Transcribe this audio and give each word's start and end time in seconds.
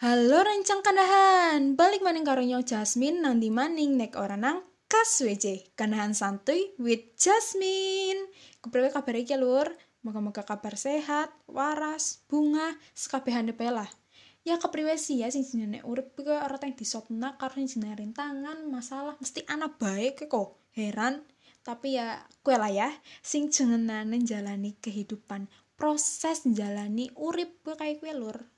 Halo 0.00 0.40
rencang 0.40 0.80
kandahan, 0.80 1.76
balik 1.76 2.00
maning 2.00 2.24
karo 2.24 2.40
Jasmine 2.40 3.20
nang 3.20 3.36
di 3.36 3.52
maning 3.52 4.00
nek 4.00 4.16
ora 4.16 4.32
nang 4.32 4.64
kas 4.88 5.20
WJ, 5.20 5.76
kandahan 5.76 6.16
santuy 6.16 6.72
with 6.80 7.20
Jasmine. 7.20 8.32
Kepriwe 8.64 8.88
kabar 8.96 9.12
iki 9.12 9.36
lur? 9.36 9.68
Moga-moga 10.00 10.40
kabar 10.48 10.80
sehat, 10.80 11.28
waras, 11.44 12.24
bunga, 12.32 12.80
sekabehan 12.96 13.52
lah. 13.52 13.92
Ya 14.40 14.56
kepriwe 14.56 14.96
sih 14.96 15.20
ya 15.20 15.28
sing 15.28 15.44
jenenge 15.44 15.84
urip 15.84 16.16
kuwi 16.16 16.32
ora 16.32 16.56
teng 16.56 16.72
disopna 16.72 17.36
karo 17.36 17.60
sing 17.60 17.68
jenenge 17.68 18.00
rintangan, 18.00 18.56
masalah 18.72 19.20
mesti 19.20 19.44
ana 19.52 19.68
baik 19.68 20.32
kok. 20.32 20.64
Heran, 20.72 21.28
tapi 21.60 22.00
ya 22.00 22.24
kue 22.40 22.56
lah 22.56 22.72
ya 22.72 22.88
sing 23.20 23.52
jenenane 23.52 24.16
jalani 24.24 24.80
kehidupan 24.80 25.52
proses 25.76 26.48
jalani 26.48 27.12
urip 27.20 27.60
gue 27.60 27.76
kayak 27.76 28.00
kue 28.00 28.16
lur 28.16 28.48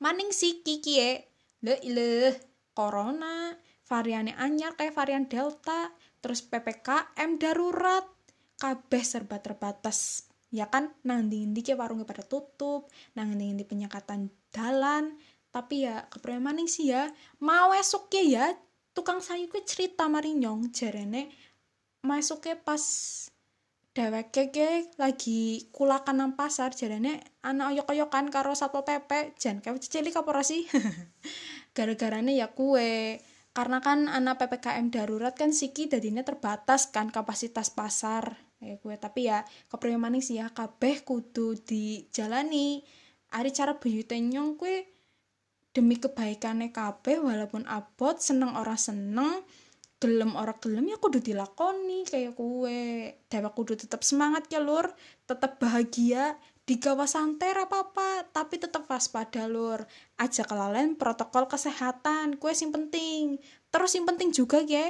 maning 0.00 0.32
si 0.32 0.64
kiki 0.64 0.94
e 0.98 1.12
le 1.64 1.76
ile 1.84 2.34
corona 2.72 3.52
variannya 3.84 4.34
anyar 4.40 4.72
kayak 4.78 4.96
varian 4.96 5.28
delta 5.28 5.92
terus 6.20 6.44
ppkm 6.44 7.40
darurat. 7.40 8.06
Kabeh 8.60 9.00
serba 9.00 9.40
terbatas. 9.40 10.28
Ya 10.52 10.68
kan? 10.68 10.92
Nang 11.08 11.32
di 11.32 11.48
di 11.48 11.64
warungnya 11.72 12.04
pada 12.04 12.20
tutup 12.20 12.92
nang 13.16 13.32
di 13.36 13.64
penyekatan 13.64 14.28
dalan. 14.52 15.16
Tapi 15.48 15.88
ya 15.88 16.04
kepriwe 16.12 16.38
maning 16.38 16.68
sih 16.68 16.92
ya. 16.92 17.08
Mau 17.40 17.72
esok 17.72 18.12
ya 18.20 18.52
tukang 18.92 19.24
sayu 19.24 19.48
ke 19.48 19.64
cerita 19.64 20.12
marinyong. 20.12 20.68
Jarene 20.76 21.32
masuknya 22.04 22.60
pas 22.60 22.84
dewek 24.00 24.32
keke 24.32 24.96
lagi 24.96 25.68
kulakan 25.76 26.24
nang 26.24 26.32
pasar 26.32 26.72
jarane 26.72 27.20
anak 27.44 27.76
oyok-oyokan 27.76 28.32
karo 28.32 28.56
satpol 28.56 28.80
pp 28.80 29.36
jan 29.36 29.60
kayak 29.60 29.76
cilik 29.76 30.16
apa 30.16 30.40
sih? 30.40 30.64
Gara-garanya 31.76 32.32
ya 32.32 32.48
kue 32.48 33.20
karena 33.52 33.84
kan 33.84 34.08
anak 34.08 34.40
ppkm 34.40 34.88
darurat 34.88 35.36
kan 35.36 35.52
siki 35.52 35.92
dadinya 35.92 36.24
terbatas 36.24 36.88
kan 36.88 37.12
kapasitas 37.12 37.68
pasar 37.68 38.40
kayak 38.56 38.80
kue 38.80 38.96
tapi 38.96 39.28
ya 39.28 39.44
kepriwe 39.68 40.00
maning 40.00 40.24
sih 40.24 40.40
ya 40.40 40.48
kabeh 40.48 41.04
kudu 41.04 41.60
dijalani. 41.60 42.80
Ari 43.30 43.52
cara 43.52 43.76
buyute 43.76 44.16
nyong 44.16 44.56
kue 44.56 44.88
demi 45.76 46.00
kebaikannya 46.00 46.72
kabeh 46.72 47.20
walaupun 47.20 47.68
abot 47.68 48.16
seneng 48.16 48.56
ora 48.56 48.74
seneng 48.80 49.44
gelem 50.00 50.32
ora 50.32 50.56
gelem 50.56 50.88
ya 50.88 50.96
kudu 50.96 51.20
dilakoni 51.20 52.08
kayak 52.08 52.34
kue. 52.34 53.14
Dewa 53.28 53.52
kudu 53.52 53.76
tetap 53.76 54.00
semangat 54.00 54.48
ya 54.48 54.58
lur. 54.58 54.88
Tetap 55.28 55.60
bahagia 55.60 56.40
di 56.64 56.80
kawasan 56.80 57.36
ter 57.36 57.54
apa 57.54 57.84
apa. 57.92 58.24
Tapi 58.32 58.56
tetap 58.56 58.88
waspada 58.88 59.44
lur. 59.44 59.84
Aja 60.16 60.42
kelalen 60.48 60.96
protokol 60.96 61.46
kesehatan 61.46 62.40
kue 62.40 62.56
sing 62.56 62.72
penting. 62.72 63.36
Terus 63.68 63.92
yang 63.94 64.08
penting 64.08 64.32
juga 64.32 64.64
ya 64.64 64.88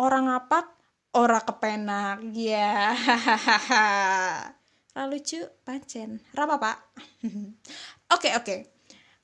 orang 0.00 0.32
apa 0.32 0.64
ora 1.12 1.44
kepenak 1.44 2.24
ya. 2.32 2.96
Hahaha 2.96 4.58
lucu 5.06 5.38
pancen. 5.62 6.18
Rapa 6.34 6.58
pak? 6.58 6.76
Oke 8.18 8.34
oke. 8.34 8.56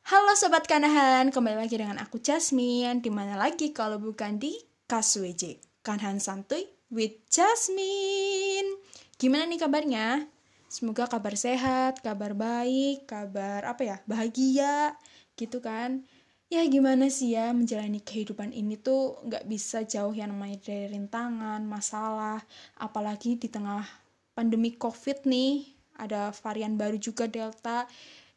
Halo 0.04 0.36
Sobat 0.36 0.68
Kanahan, 0.68 1.32
kembali 1.32 1.64
lagi 1.64 1.80
dengan 1.80 1.96
aku 1.96 2.20
Jasmine. 2.20 3.00
Di 3.00 3.08
mana 3.08 3.40
lagi 3.40 3.72
kalau 3.72 3.96
bukan 3.96 4.36
di 4.36 4.52
KSWJ, 4.84 5.64
Kanhan 5.80 6.20
Santuy 6.20 6.68
with 6.92 7.16
Jasmine. 7.32 8.68
Gimana 9.16 9.48
nih 9.48 9.56
kabarnya? 9.56 10.28
Semoga 10.68 11.08
kabar 11.08 11.32
sehat, 11.40 12.04
kabar 12.04 12.36
baik, 12.36 13.08
kabar 13.08 13.64
apa 13.64 13.80
ya, 13.80 13.96
bahagia, 14.04 14.92
gitu 15.40 15.64
kan. 15.64 16.04
Ya 16.52 16.60
gimana 16.68 17.08
sih 17.08 17.32
ya 17.32 17.56
menjalani 17.56 18.04
kehidupan 18.04 18.52
ini 18.52 18.76
tuh 18.76 19.16
nggak 19.24 19.48
bisa 19.48 19.88
jauh 19.88 20.12
yang 20.12 20.36
namanya 20.36 20.60
dari 20.60 20.92
rintangan, 20.92 21.64
masalah, 21.64 22.44
apalagi 22.76 23.40
di 23.40 23.48
tengah 23.48 23.88
pandemi 24.36 24.76
COVID 24.76 25.24
nih, 25.24 25.64
ada 25.96 26.28
varian 26.44 26.76
baru 26.76 27.00
juga 27.00 27.24
Delta, 27.24 27.88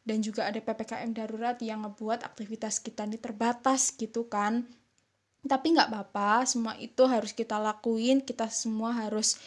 dan 0.08 0.24
juga 0.24 0.48
ada 0.48 0.56
PPKM 0.64 1.12
darurat 1.12 1.60
yang 1.60 1.84
ngebuat 1.84 2.24
aktivitas 2.24 2.80
kita 2.80 3.04
ini 3.04 3.20
terbatas 3.20 3.92
gitu 3.92 4.24
kan 4.32 4.64
tapi 5.46 5.76
nggak 5.76 5.88
apa-apa 5.92 6.42
semua 6.48 6.74
itu 6.80 7.06
harus 7.06 7.30
kita 7.30 7.60
lakuin 7.60 8.24
kita 8.24 8.50
semua 8.50 8.90
harus 8.90 9.38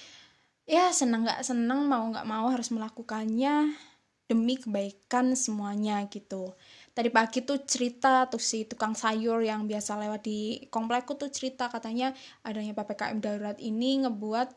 ya 0.63 0.93
senang 0.95 1.27
nggak 1.27 1.43
senang 1.43 1.83
mau 1.89 2.07
nggak 2.07 2.27
mau 2.27 2.47
harus 2.47 2.71
melakukannya 2.71 3.75
demi 4.31 4.55
kebaikan 4.55 5.35
semuanya 5.35 6.07
gitu. 6.07 6.55
Tadi 6.95 7.11
pagi 7.11 7.43
tuh 7.43 7.67
cerita 7.67 8.31
tuh 8.31 8.39
si 8.39 8.63
tukang 8.63 8.95
sayur 8.95 9.43
yang 9.43 9.67
biasa 9.67 9.99
lewat 9.99 10.23
di 10.23 10.63
komplekku 10.71 11.19
tuh 11.19 11.27
cerita 11.27 11.67
katanya 11.67 12.15
adanya 12.47 12.71
ppkm 12.71 13.19
darurat 13.19 13.59
ini 13.59 14.07
ngebuat 14.07 14.47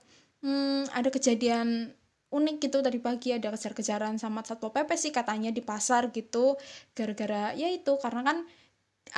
hmm, 0.46 0.94
ada 0.94 1.10
kejadian 1.10 1.90
unik 2.30 2.56
gitu. 2.70 2.78
Tadi 2.86 2.98
pagi 3.02 3.34
ada 3.34 3.50
kejar-kejaran 3.50 4.14
sama 4.22 4.46
satpol 4.46 4.70
pp 4.70 4.94
sih 4.94 5.10
katanya 5.10 5.50
di 5.50 5.58
pasar 5.66 6.14
gitu 6.14 6.54
gara-gara 6.94 7.50
ya 7.58 7.66
itu 7.66 7.98
karena 7.98 8.22
kan 8.22 8.38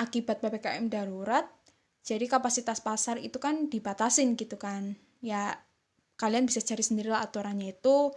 akibat 0.00 0.40
ppkm 0.40 0.88
darurat 0.88 1.44
jadi 2.06 2.30
kapasitas 2.30 2.78
pasar 2.78 3.18
itu 3.18 3.42
kan 3.42 3.66
dibatasin 3.66 4.38
gitu 4.38 4.54
kan. 4.54 4.94
Ya 5.18 5.58
kalian 6.14 6.46
bisa 6.46 6.62
cari 6.62 6.86
sendiri 6.86 7.10
lah 7.10 7.26
aturannya 7.26 7.74
itu. 7.74 8.14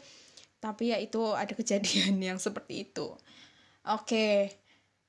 Tapi 0.61 0.93
ya 0.93 1.01
itu 1.01 1.33
ada 1.33 1.49
kejadian 1.59 2.21
yang 2.21 2.37
seperti 2.37 2.85
itu. 2.85 3.17
Oke 3.89 4.53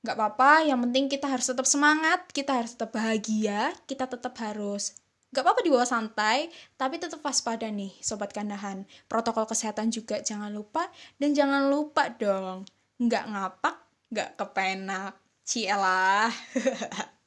nggak 0.01 0.17
apa-apa. 0.17 0.65
Yang 0.65 0.81
penting 0.89 1.05
kita 1.13 1.29
harus 1.29 1.45
tetap 1.53 1.69
semangat 1.69 2.25
kita 2.33 2.57
harus 2.57 2.73
tetap 2.73 2.97
bahagia 2.97 3.77
kita 3.85 4.09
tetap 4.09 4.33
harus 4.41 4.97
nggak 5.31 5.45
apa-apa 5.47 5.63
dibawa 5.63 5.87
santai 5.87 6.51
tapi 6.75 6.97
tetap 6.97 7.21
waspada 7.21 7.69
nih 7.69 7.93
sobat 8.01 8.33
kandahan. 8.33 8.89
Protokol 9.13 9.45
kesehatan 9.45 9.93
juga 9.93 10.25
jangan 10.25 10.49
lupa. 10.49 10.89
Dan 11.21 11.37
jangan 11.37 11.69
lupa 11.69 12.09
dong 12.17 12.65
nggak 12.97 13.25
ngapak 13.29 13.77
nggak 14.09 14.31
kepenak. 14.41 15.21
Cielah 15.45 16.33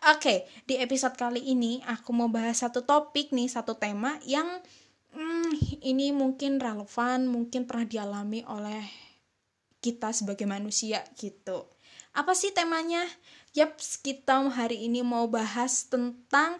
Oke, 0.00 0.48
di 0.64 0.80
episode 0.80 1.12
kali 1.12 1.52
ini 1.52 1.84
aku 1.84 2.16
mau 2.16 2.32
bahas 2.32 2.64
satu 2.64 2.88
topik 2.88 3.36
nih, 3.36 3.52
satu 3.52 3.76
tema 3.76 4.16
yang 4.24 4.48
hmm, 5.12 5.84
ini 5.84 6.08
mungkin 6.08 6.56
relevan, 6.56 7.28
mungkin 7.28 7.68
pernah 7.68 7.84
dialami 7.84 8.40
oleh 8.48 8.80
kita 9.84 10.08
sebagai 10.16 10.48
manusia 10.48 11.04
gitu. 11.20 11.68
Apa 12.16 12.32
sih 12.32 12.48
temanya? 12.48 13.04
Yap, 13.52 13.76
kita 14.00 14.40
hari 14.48 14.88
ini 14.88 15.04
mau 15.04 15.28
bahas 15.28 15.84
tentang 15.92 16.56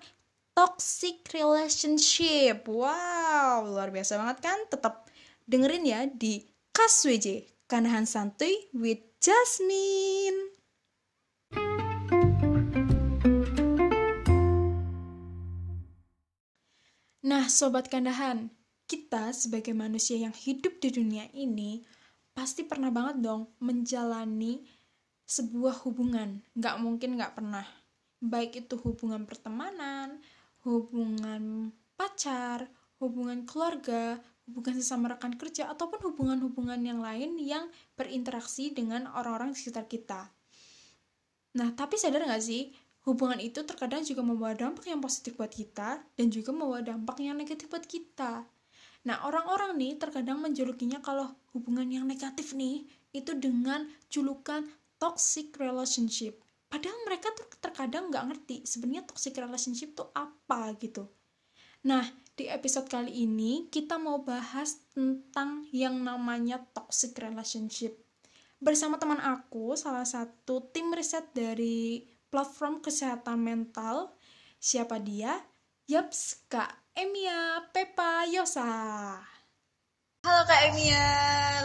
toxic 0.53 1.25
relationship. 1.33 2.69
Wow, 2.69 3.65
luar 3.73 3.89
biasa 3.89 4.21
banget 4.21 4.45
kan? 4.45 4.59
Tetap 4.69 5.09
dengerin 5.49 5.89
ya 5.89 6.05
di 6.05 6.45
Kas 6.77 7.09
WJ, 7.09 7.49
Kanahan 7.65 8.05
Santuy 8.05 8.69
with 8.77 9.01
Jasmine. 9.17 10.60
Nah, 17.21 17.53
sobat 17.53 17.93
kandahan, 17.93 18.49
kita 18.89 19.37
sebagai 19.37 19.77
manusia 19.77 20.17
yang 20.17 20.33
hidup 20.33 20.81
di 20.81 20.89
dunia 20.89 21.29
ini 21.37 21.85
pasti 22.33 22.65
pernah 22.65 22.89
banget 22.89 23.21
dong 23.21 23.53
menjalani 23.61 24.65
sebuah 25.29 25.85
hubungan. 25.85 26.41
Nggak 26.57 26.77
mungkin 26.81 27.21
nggak 27.21 27.37
pernah. 27.37 27.69
Baik 28.25 28.65
itu 28.65 28.81
hubungan 28.81 29.29
pertemanan, 29.29 30.17
hubungan 30.65 31.77
pacar, 31.93 32.73
hubungan 32.97 33.45
keluarga, 33.45 34.17
hubungan 34.49 34.81
sesama 34.81 35.13
rekan 35.13 35.37
kerja, 35.37 35.69
ataupun 35.69 36.01
hubungan-hubungan 36.01 36.81
yang 36.81 37.05
lain 37.05 37.37
yang 37.37 37.69
berinteraksi 38.01 38.73
dengan 38.73 39.13
orang-orang 39.13 39.53
di 39.53 39.61
sekitar 39.61 39.85
kita. 39.85 40.33
Nah, 41.61 41.69
tapi 41.77 42.01
sadar 42.01 42.25
nggak 42.25 42.45
sih, 42.45 42.73
hubungan 43.09 43.41
itu 43.41 43.65
terkadang 43.65 44.05
juga 44.05 44.21
membawa 44.21 44.53
dampak 44.53 44.89
yang 44.89 45.01
positif 45.01 45.37
buat 45.37 45.51
kita 45.51 46.05
dan 46.05 46.27
juga 46.29 46.53
membawa 46.53 46.85
dampak 46.85 47.17
yang 47.21 47.37
negatif 47.37 47.73
buat 47.73 47.85
kita. 47.85 48.45
Nah, 49.09 49.17
orang-orang 49.25 49.81
nih 49.81 49.97
terkadang 49.97 50.45
menjulukinya 50.45 51.01
kalau 51.01 51.33
hubungan 51.57 51.89
yang 51.89 52.05
negatif 52.05 52.53
nih 52.53 52.85
itu 53.17 53.33
dengan 53.33 53.89
julukan 54.13 54.69
toxic 55.01 55.57
relationship. 55.57 56.37
Padahal 56.69 57.01
mereka 57.09 57.33
tuh 57.33 57.49
terkadang 57.59 58.13
nggak 58.13 58.25
ngerti 58.31 58.57
sebenarnya 58.69 59.09
toxic 59.09 59.35
relationship 59.41 59.97
tuh 59.97 60.13
apa 60.13 60.77
gitu. 60.77 61.09
Nah, 61.89 62.05
di 62.37 62.45
episode 62.53 62.93
kali 62.93 63.25
ini 63.25 63.73
kita 63.73 63.97
mau 63.97 64.21
bahas 64.21 64.85
tentang 64.93 65.65
yang 65.73 65.97
namanya 66.05 66.61
toxic 66.77 67.17
relationship. 67.17 67.97
Bersama 68.61 69.01
teman 69.01 69.17
aku, 69.25 69.73
salah 69.73 70.05
satu 70.05 70.69
tim 70.69 70.93
riset 70.93 71.25
dari 71.33 72.05
platform 72.31 72.79
kesehatan 72.79 73.43
mental. 73.43 74.15
Siapa 74.63 75.03
dia? 75.03 75.35
Yaps, 75.91 76.47
Kak 76.47 76.71
Emia 76.95 77.67
Pepa 77.75 78.23
Yosa. 78.31 78.71
Halo 80.23 80.43
Kak 80.47 80.61
Emia, 80.71 81.07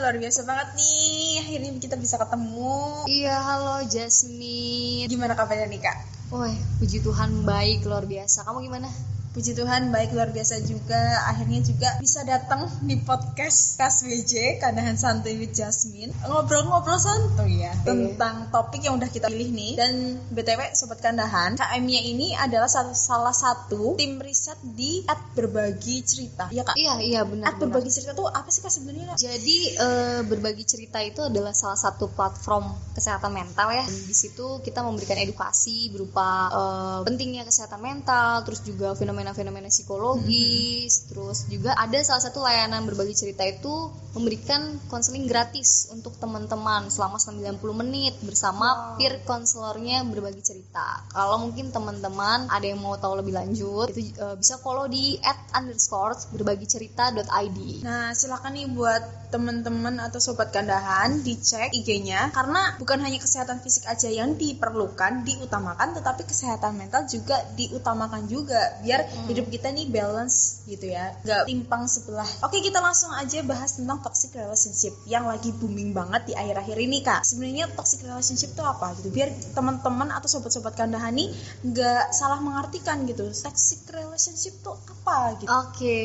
luar 0.02 0.18
biasa 0.18 0.42
banget 0.42 0.74
nih. 0.74 1.46
Akhirnya 1.46 1.72
kita 1.78 1.96
bisa 2.02 2.18
ketemu. 2.18 3.06
Iya, 3.06 3.38
halo 3.38 3.86
Jasmine. 3.86 5.06
Gimana 5.06 5.38
kabarnya 5.38 5.70
nih 5.70 5.82
Kak? 5.86 5.98
Woi, 6.34 6.58
puji 6.82 7.06
Tuhan 7.06 7.46
baik 7.46 7.86
luar 7.86 8.10
biasa. 8.10 8.42
Kamu 8.50 8.66
gimana? 8.66 8.90
Puji 9.36 9.52
Tuhan 9.52 9.92
baik 9.92 10.16
luar 10.16 10.32
biasa 10.32 10.64
juga 10.64 11.28
akhirnya 11.28 11.60
juga 11.60 11.92
bisa 12.00 12.24
datang 12.24 12.72
di 12.88 12.96
podcast 13.04 13.76
Kas 13.76 14.08
WJ 14.08 14.64
Kandahan 14.64 14.96
Santuy 14.96 15.36
with 15.36 15.52
Jasmine 15.52 16.16
ngobrol-ngobrol 16.24 16.96
santuy 16.96 17.60
ya 17.60 17.76
Iya. 17.76 17.84
tentang 17.84 18.48
topik 18.48 18.88
yang 18.88 18.96
udah 18.96 19.12
kita 19.12 19.28
pilih 19.28 19.52
nih 19.52 19.76
dan 19.76 20.24
BTW 20.32 20.72
Sobat 20.80 21.04
Kandahan 21.04 21.60
Emia 21.76 22.00
ini 22.00 22.32
adalah 22.32 22.72
salah, 22.72 23.36
satu 23.36 24.00
tim 24.00 24.24
riset 24.24 24.56
di 24.64 25.04
at 25.04 25.20
berbagi 25.36 26.00
cerita 26.08 26.48
ya 26.56 26.64
Kak? 26.64 26.80
Iya, 26.80 27.04
iya 27.04 27.22
benar. 27.28 27.52
At 27.52 27.60
berbagi 27.60 27.92
cerita 27.92 28.16
tuh 28.16 28.32
apa 28.32 28.48
sih 28.48 28.64
Kak 28.64 28.72
sebenarnya? 28.72 29.20
Jadi 29.20 29.58
eh, 29.76 30.24
berbagi 30.24 30.64
cerita 30.64 31.04
itu 31.04 31.28
adalah 31.28 31.52
salah 31.52 31.76
satu 31.76 32.08
platform 32.08 32.72
kesehatan 32.96 33.36
mental 33.36 33.68
ya. 33.76 33.84
Dan 33.84 34.00
di 34.08 34.16
situ 34.16 34.64
kita 34.64 34.80
memberikan 34.80 35.20
edukasi 35.20 35.92
berupa 35.92 36.15
eh, 36.24 37.00
pentingnya 37.04 37.44
kesehatan 37.44 37.82
mental, 37.84 38.46
terus 38.48 38.64
juga 38.64 38.96
fenomena-fenomena 38.96 39.68
psikologis, 39.68 41.12
terus 41.12 41.50
juga 41.52 41.76
ada 41.76 42.00
salah 42.06 42.24
satu 42.24 42.40
layanan 42.46 42.88
berbagi 42.88 43.18
cerita 43.18 43.44
itu 43.44 43.92
memberikan 44.16 44.80
konseling 44.88 45.28
gratis 45.28 45.92
untuk 45.92 46.16
teman-teman 46.16 46.88
selama 46.88 47.20
90 47.20 47.60
menit 47.76 48.16
bersama 48.24 48.96
peer 48.96 49.20
konselornya 49.28 50.08
berbagi 50.08 50.40
cerita. 50.40 51.04
Kalau 51.12 51.44
mungkin 51.44 51.76
teman-teman 51.76 52.48
ada 52.48 52.64
yang 52.64 52.80
mau 52.80 52.96
tahu 52.96 53.20
lebih 53.20 53.36
lanjut, 53.36 53.92
itu 53.92 54.16
eh, 54.16 54.36
bisa 54.40 54.56
follow 54.60 54.88
di 54.88 55.20
at 55.20 55.52
underscore 55.52 56.16
berbagi 56.32 56.68
cerita.id. 56.70 57.60
Nah, 57.84 58.16
silakan 58.16 58.56
nih 58.56 58.68
buat 58.72 59.04
teman-teman 59.36 60.00
atau 60.00 60.24
sobat 60.24 60.56
kandahan 60.56 61.20
dicek 61.20 61.76
IG-nya 61.76 62.32
karena 62.32 62.80
bukan 62.80 63.04
hanya 63.04 63.20
kesehatan 63.20 63.60
fisik 63.60 63.84
aja 63.90 64.08
yang 64.08 64.40
diperlukan, 64.40 65.28
diutamakan, 65.28 65.92
tetapi 66.06 66.22
kesehatan 66.30 66.78
mental 66.78 67.10
juga 67.10 67.34
diutamakan 67.58 68.30
juga 68.30 68.78
biar 68.86 69.10
hidup 69.26 69.50
kita 69.50 69.74
nih 69.74 69.90
balance 69.90 70.62
gitu 70.70 70.94
ya, 70.94 71.18
nggak 71.26 71.50
timpang 71.50 71.90
sebelah. 71.90 72.30
Oke, 72.46 72.62
kita 72.62 72.78
langsung 72.78 73.10
aja 73.18 73.42
bahas 73.42 73.74
tentang 73.74 74.06
toxic 74.06 74.38
relationship 74.38 74.94
yang 75.10 75.26
lagi 75.26 75.50
booming 75.58 75.98
banget 75.98 76.30
di 76.30 76.34
akhir-akhir 76.38 76.78
ini 76.78 77.02
kak. 77.02 77.26
Sebenarnya 77.26 77.74
toxic 77.74 78.06
relationship 78.06 78.54
itu 78.54 78.62
apa 78.62 78.94
gitu? 79.02 79.10
Biar 79.10 79.34
teman-teman 79.58 80.14
atau 80.14 80.30
sobat-sobat 80.30 80.78
kandahan 80.78 81.10
nih 81.10 81.34
nggak 81.66 82.14
salah 82.14 82.38
mengartikan 82.38 83.02
gitu. 83.10 83.26
Toxic 83.34 83.90
relationship 83.90 84.62
tuh 84.62 84.78
apa 84.78 85.42
gitu? 85.42 85.50
Oke, 85.50 85.98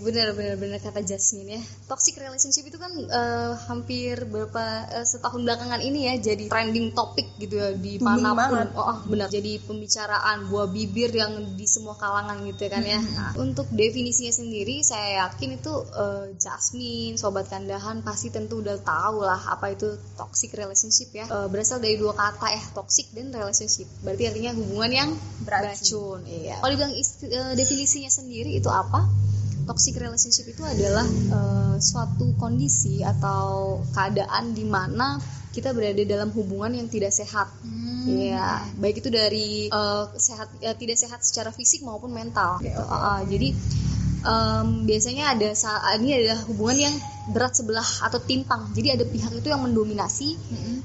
benar 0.00 0.32
benar 0.32 0.56
benar 0.56 0.80
kata 0.80 1.04
Jasmine 1.04 1.60
ya. 1.60 1.62
Toxic 1.92 2.16
relationship 2.16 2.64
itu 2.72 2.80
kan 2.80 2.88
eh, 2.96 3.52
hampir 3.68 4.24
berapa 4.24 4.64
eh, 4.96 5.04
setahun 5.04 5.44
belakangan 5.44 5.84
ini 5.84 6.08
ya 6.08 6.32
jadi 6.32 6.48
trending 6.48 6.96
topik 6.96 7.36
gitu 7.36 7.60
ya 7.60 7.76
di 7.76 8.00
mana 8.00 8.32
pun. 8.32 8.64
Oh, 8.78 8.86
ah, 8.86 8.98
benar. 9.04 9.28
Jadi 9.28 9.41
pembicaraan 9.58 10.46
buah 10.46 10.68
bibir 10.70 11.10
yang 11.10 11.58
di 11.58 11.66
semua 11.66 11.98
kalangan 11.98 12.42
gitu 12.46 12.70
kan 12.70 12.82
ya. 12.86 13.00
Nah, 13.02 13.34
untuk 13.40 13.66
definisinya 13.72 14.30
sendiri 14.30 14.84
saya 14.86 15.26
yakin 15.26 15.58
itu 15.58 15.72
eh, 15.92 16.26
Jasmine, 16.38 17.18
sobat 17.18 17.50
kandahan 17.50 18.00
pasti 18.06 18.30
tentu 18.30 18.62
udah 18.62 18.78
tahu 18.80 19.26
lah 19.26 19.40
apa 19.50 19.74
itu 19.74 19.98
toxic 20.14 20.54
relationship 20.54 21.10
ya. 21.10 21.26
Eh, 21.26 21.48
berasal 21.50 21.82
dari 21.82 21.98
dua 21.98 22.14
kata 22.14 22.46
ya, 22.52 22.62
toxic 22.72 23.10
dan 23.10 23.34
relationship. 23.34 23.90
Berarti 24.06 24.30
artinya 24.30 24.52
hubungan 24.54 24.90
yang 24.92 25.10
Beracun. 25.42 26.20
beracun. 26.20 26.20
Iya. 26.30 26.56
Kalau 26.62 26.70
dibilang 26.72 26.94
isti- 26.94 27.30
eh, 27.32 27.52
definisinya 27.58 28.10
sendiri 28.12 28.54
itu 28.54 28.70
apa? 28.70 29.04
Toxic 29.62 29.94
relationship 29.94 30.46
itu 30.50 30.62
adalah 30.66 31.06
eh, 31.06 31.74
suatu 31.78 32.34
kondisi 32.38 33.02
atau 33.02 33.78
keadaan 33.94 34.54
di 34.54 34.66
mana 34.66 35.18
kita 35.52 35.76
berada 35.76 36.02
dalam 36.08 36.32
hubungan 36.32 36.72
yang 36.72 36.88
tidak 36.88 37.12
sehat. 37.12 37.48
Iya, 38.02 38.66
baik 38.80 39.04
itu 39.04 39.08
dari 39.12 39.68
eh, 39.70 40.04
sehat 40.18 40.48
eh, 40.58 40.74
tidak 40.74 40.98
sehat 40.98 41.20
secara 41.22 41.54
fisik 41.54 41.84
maupun 41.86 42.10
mental. 42.10 42.58
Oke, 42.58 42.66
gitu. 42.66 42.80
oke, 42.80 42.90
Ah, 42.90 43.20
ah, 43.20 43.20
jadi 43.28 43.48
em, 44.22 44.86
biasanya 44.86 45.34
ada 45.34 45.50
ini 45.98 46.10
adalah 46.18 46.40
hubungan 46.48 46.78
yang 46.90 46.94
berat 47.30 47.54
sebelah 47.54 47.86
atau 48.02 48.18
timpang. 48.18 48.74
Jadi 48.74 48.88
ada 48.98 49.04
pihak 49.06 49.30
itu 49.38 49.46
yang 49.46 49.62
mendominasi 49.62 50.34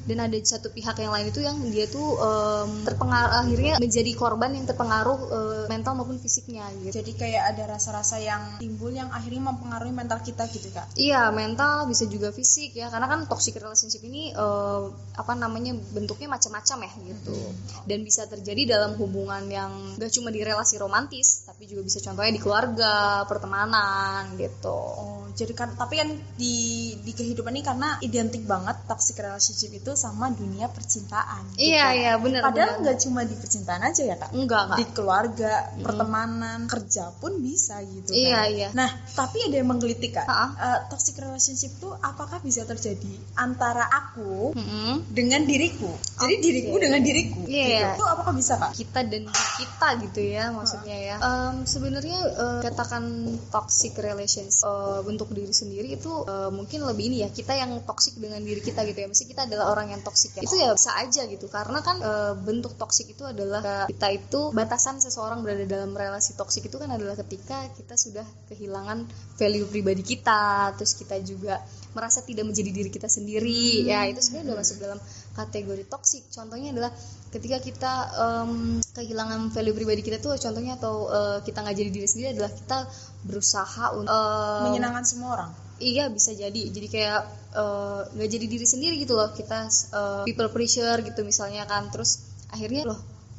dan 0.08 0.24
ada 0.24 0.38
satu 0.40 0.72
pihak 0.72 0.96
yang 1.04 1.12
lain 1.12 1.28
itu 1.34 1.42
yang 1.44 1.58
dia 1.68 1.90
tuh 1.90 2.16
em, 2.16 2.88
terpengaruh 2.88 3.44
akhirnya 3.44 3.74
menjadi 3.82 4.12
korban 4.16 4.56
yang 4.56 4.66
terpengaruh 4.70 5.20
eh, 5.28 5.66
mental 5.68 6.00
maupun 6.00 6.22
fisiknya 6.22 6.64
gitu. 6.80 7.04
Jadi 7.04 7.12
kayak 7.18 7.44
ada 7.56 7.76
rasa-rasa 7.76 8.22
yang 8.22 8.62
timbul 8.62 8.94
yang 8.94 9.12
akhirnya 9.12 9.52
mempengaruhi 9.52 9.92
mental 9.92 10.24
kita 10.24 10.48
gitu 10.48 10.72
kak. 10.72 10.88
Iya 10.96 11.34
mental 11.36 11.90
bisa 11.92 12.08
juga 12.08 12.32
fisik 12.32 12.78
ya 12.78 12.88
karena 12.88 13.12
kan 13.12 13.28
toxic 13.28 13.60
relationship 13.60 14.00
ini 14.08 14.32
eh, 14.32 14.84
apa 15.18 15.34
namanya 15.36 15.76
bentuknya 15.92 16.32
macam-macam 16.32 16.78
ya 16.88 16.92
gitu 17.12 17.38
dan 17.84 18.00
bisa 18.08 18.24
terjadi 18.32 18.80
dalam 18.80 18.96
hubungan 18.96 19.44
yang 19.52 19.72
gak 20.00 20.12
cuma 20.16 20.32
di 20.32 20.40
relasi 20.40 20.80
romantis 20.80 21.44
tapi 21.44 21.68
juga 21.68 21.84
bisa 21.84 22.00
contohnya 22.00 22.32
di 22.32 22.42
keluarga 22.42 23.27
pertemanan 23.28 24.34
gitu. 24.36 24.72
Oh, 24.74 25.24
jadi 25.36 25.54
kan 25.54 25.76
tapi 25.76 26.00
kan 26.00 26.10
di 26.36 26.56
di 26.98 27.12
kehidupan 27.14 27.54
ini 27.54 27.64
karena 27.64 28.00
identik 28.02 28.44
banget 28.44 28.88
toxic 28.88 29.20
relationship 29.20 29.72
itu 29.72 29.92
sama 29.94 30.32
dunia 30.32 30.68
percintaan. 30.68 31.54
gitu. 31.54 31.68
Iya 31.70 31.86
iya 31.94 32.14
benar. 32.18 32.42
Padahal 32.48 32.82
nggak 32.82 32.98
cuma 33.04 33.22
di 33.24 33.36
percintaan 33.36 33.84
aja 33.84 34.02
ya 34.04 34.16
kak. 34.16 34.32
enggak 34.34 34.64
Di 34.76 34.86
kak. 34.88 34.94
keluarga, 34.96 35.54
pertemanan, 35.80 36.66
kerja 36.66 37.12
pun 37.18 37.38
bisa 37.40 37.80
gitu. 37.84 38.12
kan. 38.12 38.18
Iya 38.18 38.42
iya. 38.50 38.68
Nah, 38.74 38.90
tapi 39.14 39.44
ada 39.46 39.56
yang 39.56 39.70
menggelitik 39.70 40.16
kak. 40.16 40.26
Ha-ha. 40.26 40.48
Eh, 40.58 40.80
toxic 40.90 41.20
relationship 41.20 41.72
tuh 41.78 41.94
apakah 41.98 42.40
bisa 42.42 42.64
terjadi 42.64 43.14
antara 43.36 43.84
aku 43.86 44.56
Mm-mm. 44.56 45.06
dengan 45.12 45.44
diriku? 45.44 45.90
Jadi 46.18 46.36
diriku 46.40 46.76
dengan 46.80 47.02
diriku. 47.04 47.44
Iya. 47.46 47.66
Gitu. 47.68 48.02
Itu 48.02 48.06
apakah 48.06 48.34
bisa 48.34 48.54
kak? 48.58 48.72
kita 48.78 49.00
dan 49.04 49.24
di 49.26 49.44
kita 49.58 49.88
gitu 50.06 50.22
ya 50.22 50.44
maksudnya 50.54 50.96
ya 50.96 51.16
Em, 51.18 51.66
sebenarnya 51.66 52.20
eh, 52.30 52.60
katakan 52.62 53.17
toxic 53.50 53.98
relations 54.00 54.62
eh, 54.66 55.00
untuk 55.06 55.32
diri 55.34 55.54
sendiri 55.54 55.96
itu 55.96 56.12
eh, 56.26 56.52
mungkin 56.52 56.84
lebih 56.86 57.10
ini 57.10 57.18
ya 57.26 57.30
kita 57.30 57.54
yang 57.56 57.82
toxic 57.84 58.18
dengan 58.18 58.42
diri 58.42 58.62
kita 58.62 58.84
gitu 58.86 59.00
ya. 59.04 59.08
Mesti 59.08 59.26
kita 59.26 59.46
adalah 59.50 59.74
orang 59.74 59.94
yang 59.94 60.02
toxic 60.02 60.36
ya. 60.38 60.42
Itu 60.44 60.56
ya 60.58 60.74
bisa 60.74 60.92
aja 60.98 61.22
gitu. 61.26 61.48
Karena 61.48 61.80
kan 61.82 61.98
eh, 62.02 62.34
bentuk 62.38 62.76
toxic 62.76 63.14
itu 63.14 63.24
adalah 63.26 63.88
kita 63.90 64.08
itu 64.14 64.52
batasan 64.52 65.00
seseorang 65.00 65.42
berada 65.42 65.66
dalam 65.66 65.94
relasi 65.94 66.38
toxic 66.38 66.68
itu 66.68 66.78
kan 66.78 66.92
adalah 66.94 67.18
ketika 67.18 67.68
kita 67.74 67.96
sudah 67.98 68.26
kehilangan 68.52 69.06
value 69.38 69.68
pribadi 69.70 70.04
kita 70.04 70.74
terus 70.76 70.98
kita 70.98 71.18
juga 71.22 71.62
merasa 71.98 72.22
tidak 72.22 72.46
menjadi 72.46 72.70
diri 72.70 72.90
kita 72.94 73.10
sendiri. 73.10 73.88
Ya 73.90 74.06
itu 74.06 74.22
sebenarnya 74.22 74.54
udah 74.54 74.58
masuk 74.62 74.78
dalam 74.78 75.00
kategori 75.38 75.86
toxic. 75.86 76.26
Contohnya 76.34 76.74
adalah 76.74 76.90
ketika 77.30 77.62
kita 77.62 77.94
em, 78.18 78.82
kehilangan 78.98 79.54
value 79.54 79.76
pribadi 79.78 80.02
kita 80.02 80.18
tuh 80.18 80.34
contohnya 80.42 80.74
atau 80.82 81.06
eh, 81.14 81.38
kita 81.46 81.62
nggak 81.62 81.78
jadi 81.78 81.90
diri 81.94 82.08
sendiri 82.10 82.28
adalah 82.34 82.50
kita 82.50 82.78
berusaha 83.22 83.86
untuk 83.94 84.10
em, 84.10 84.64
Menyenangkan 84.66 85.06
semua 85.06 85.30
orang. 85.38 85.52
iya 85.78 86.10
bisa 86.10 86.34
jadi. 86.34 86.62
Jadi 86.74 86.88
kayak 86.90 87.22
eh, 87.54 88.02
nggak 88.18 88.30
jadi 88.34 88.46
diri 88.50 88.66
sendiri 88.66 88.96
gitu 88.98 89.14
loh. 89.14 89.30
Kita 89.30 89.70
eh, 89.70 90.24
people 90.26 90.50
pressure 90.50 90.98
gitu 91.06 91.22
misalnya 91.22 91.70
kan. 91.70 91.94
Terus 91.94 92.26
akhirnya 92.50 92.90
loh 92.90 92.98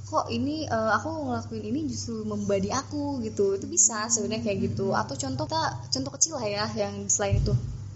kok 0.09 0.31
ini 0.33 0.65
eh, 0.65 0.91
aku 0.97 1.11
ngelakuin 1.29 1.65
ini 1.69 1.81
justru 1.91 2.23
membadi 2.23 2.71
aku? 2.71 3.19
Gitu. 3.27 3.59
Itu 3.59 3.67
bisa 3.67 4.07
sebenarnya 4.07 4.47
kayak 4.47 4.59
gitu. 4.71 4.95
Atau 4.95 5.19
contoh 5.19 5.51
kita 5.51 5.63
contoh 5.99 6.13
kecil 6.15 6.39
lah 6.39 6.47
ya 6.47 6.65
yang 6.79 7.11
selain 7.11 7.43
itu 7.43 7.53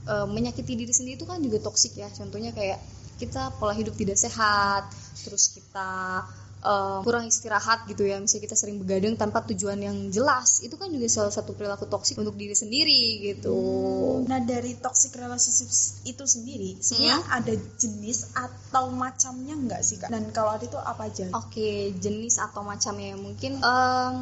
eh, 0.08 0.26
menyakiti 0.28 0.72
diri 0.74 0.92
sendiri 0.94 1.18
itu 1.20 1.26
kan 1.28 1.38
juga 1.42 1.58
toksik 1.62 1.98
ya. 1.98 2.08
Contohnya 2.10 2.50
kayak 2.54 2.78
kita 3.22 3.54
pola 3.60 3.70
hidup 3.76 3.94
tidak 3.94 4.18
sehat 4.18 4.90
terus 5.22 5.54
kita 5.54 6.22
eh, 6.62 6.98
kurang 7.02 7.26
istirahat 7.26 7.84
gitu 7.84 8.02
ya. 8.02 8.16
Misalnya 8.16 8.46
kita 8.46 8.56
sering 8.56 8.78
begadang 8.78 9.14
tanpa 9.14 9.42
tujuan 9.44 9.78
yang 9.78 9.98
jelas. 10.08 10.62
Itu 10.62 10.78
kan 10.78 10.88
juga 10.88 11.06
salah 11.06 11.30
satu 11.30 11.52
perilaku 11.52 11.84
toksik 11.84 12.16
untuk 12.16 12.34
diri 12.34 12.54
sendiri 12.54 13.02
gitu. 13.28 13.58
Nah 14.24 14.38
dari 14.38 14.78
toxic 14.78 15.12
relationship 15.14 15.68
itu 16.04 16.24
sendiri 16.24 16.78
sebenarnya 16.78 17.18
Hmm? 17.22 17.36
ada 17.38 17.54
jenis 17.76 18.18
atau 18.32 18.84
macamnya 18.88 19.54
nggak 19.58 19.82
sih 19.82 19.96
kak? 19.98 20.08
Dan 20.08 20.30
kalau 20.30 20.54
ada 20.54 20.62
itu 20.62 20.78
apa 20.78 21.10
aja? 21.10 21.26
Oke, 21.34 21.92
jenis 21.98 22.38
atau 22.38 22.62
macamnya 22.62 23.18
mungkin 23.18 23.58
em, 23.58 24.16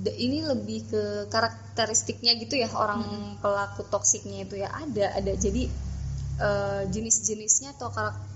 d- 0.00 0.16
ini 0.16 0.46
lebih 0.46 0.80
ke 0.86 1.02
karakteristiknya 1.28 2.38
gitu 2.38 2.54
ya 2.54 2.70
orang 2.72 3.02
pelaku 3.38 3.82
toksiknya 3.84 4.46
itu 4.46 4.62
ya. 4.62 4.70
Ada 4.70 5.18
ada. 5.18 5.32
Jadi 5.34 5.66
eh, 6.40 6.82
jenis-jenisnya 6.88 7.76
atau 7.76 7.90
karakter 7.90 8.28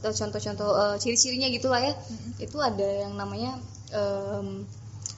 contoh-contoh 0.00 0.70
eh, 0.72 0.96
ciri-cirinya 1.02 1.48
gitulah 1.52 1.80
ya 1.82 1.92
itu 2.40 2.56
ada 2.58 2.88
yang 3.04 3.12
namanya 3.18 3.60
em, 3.92 4.64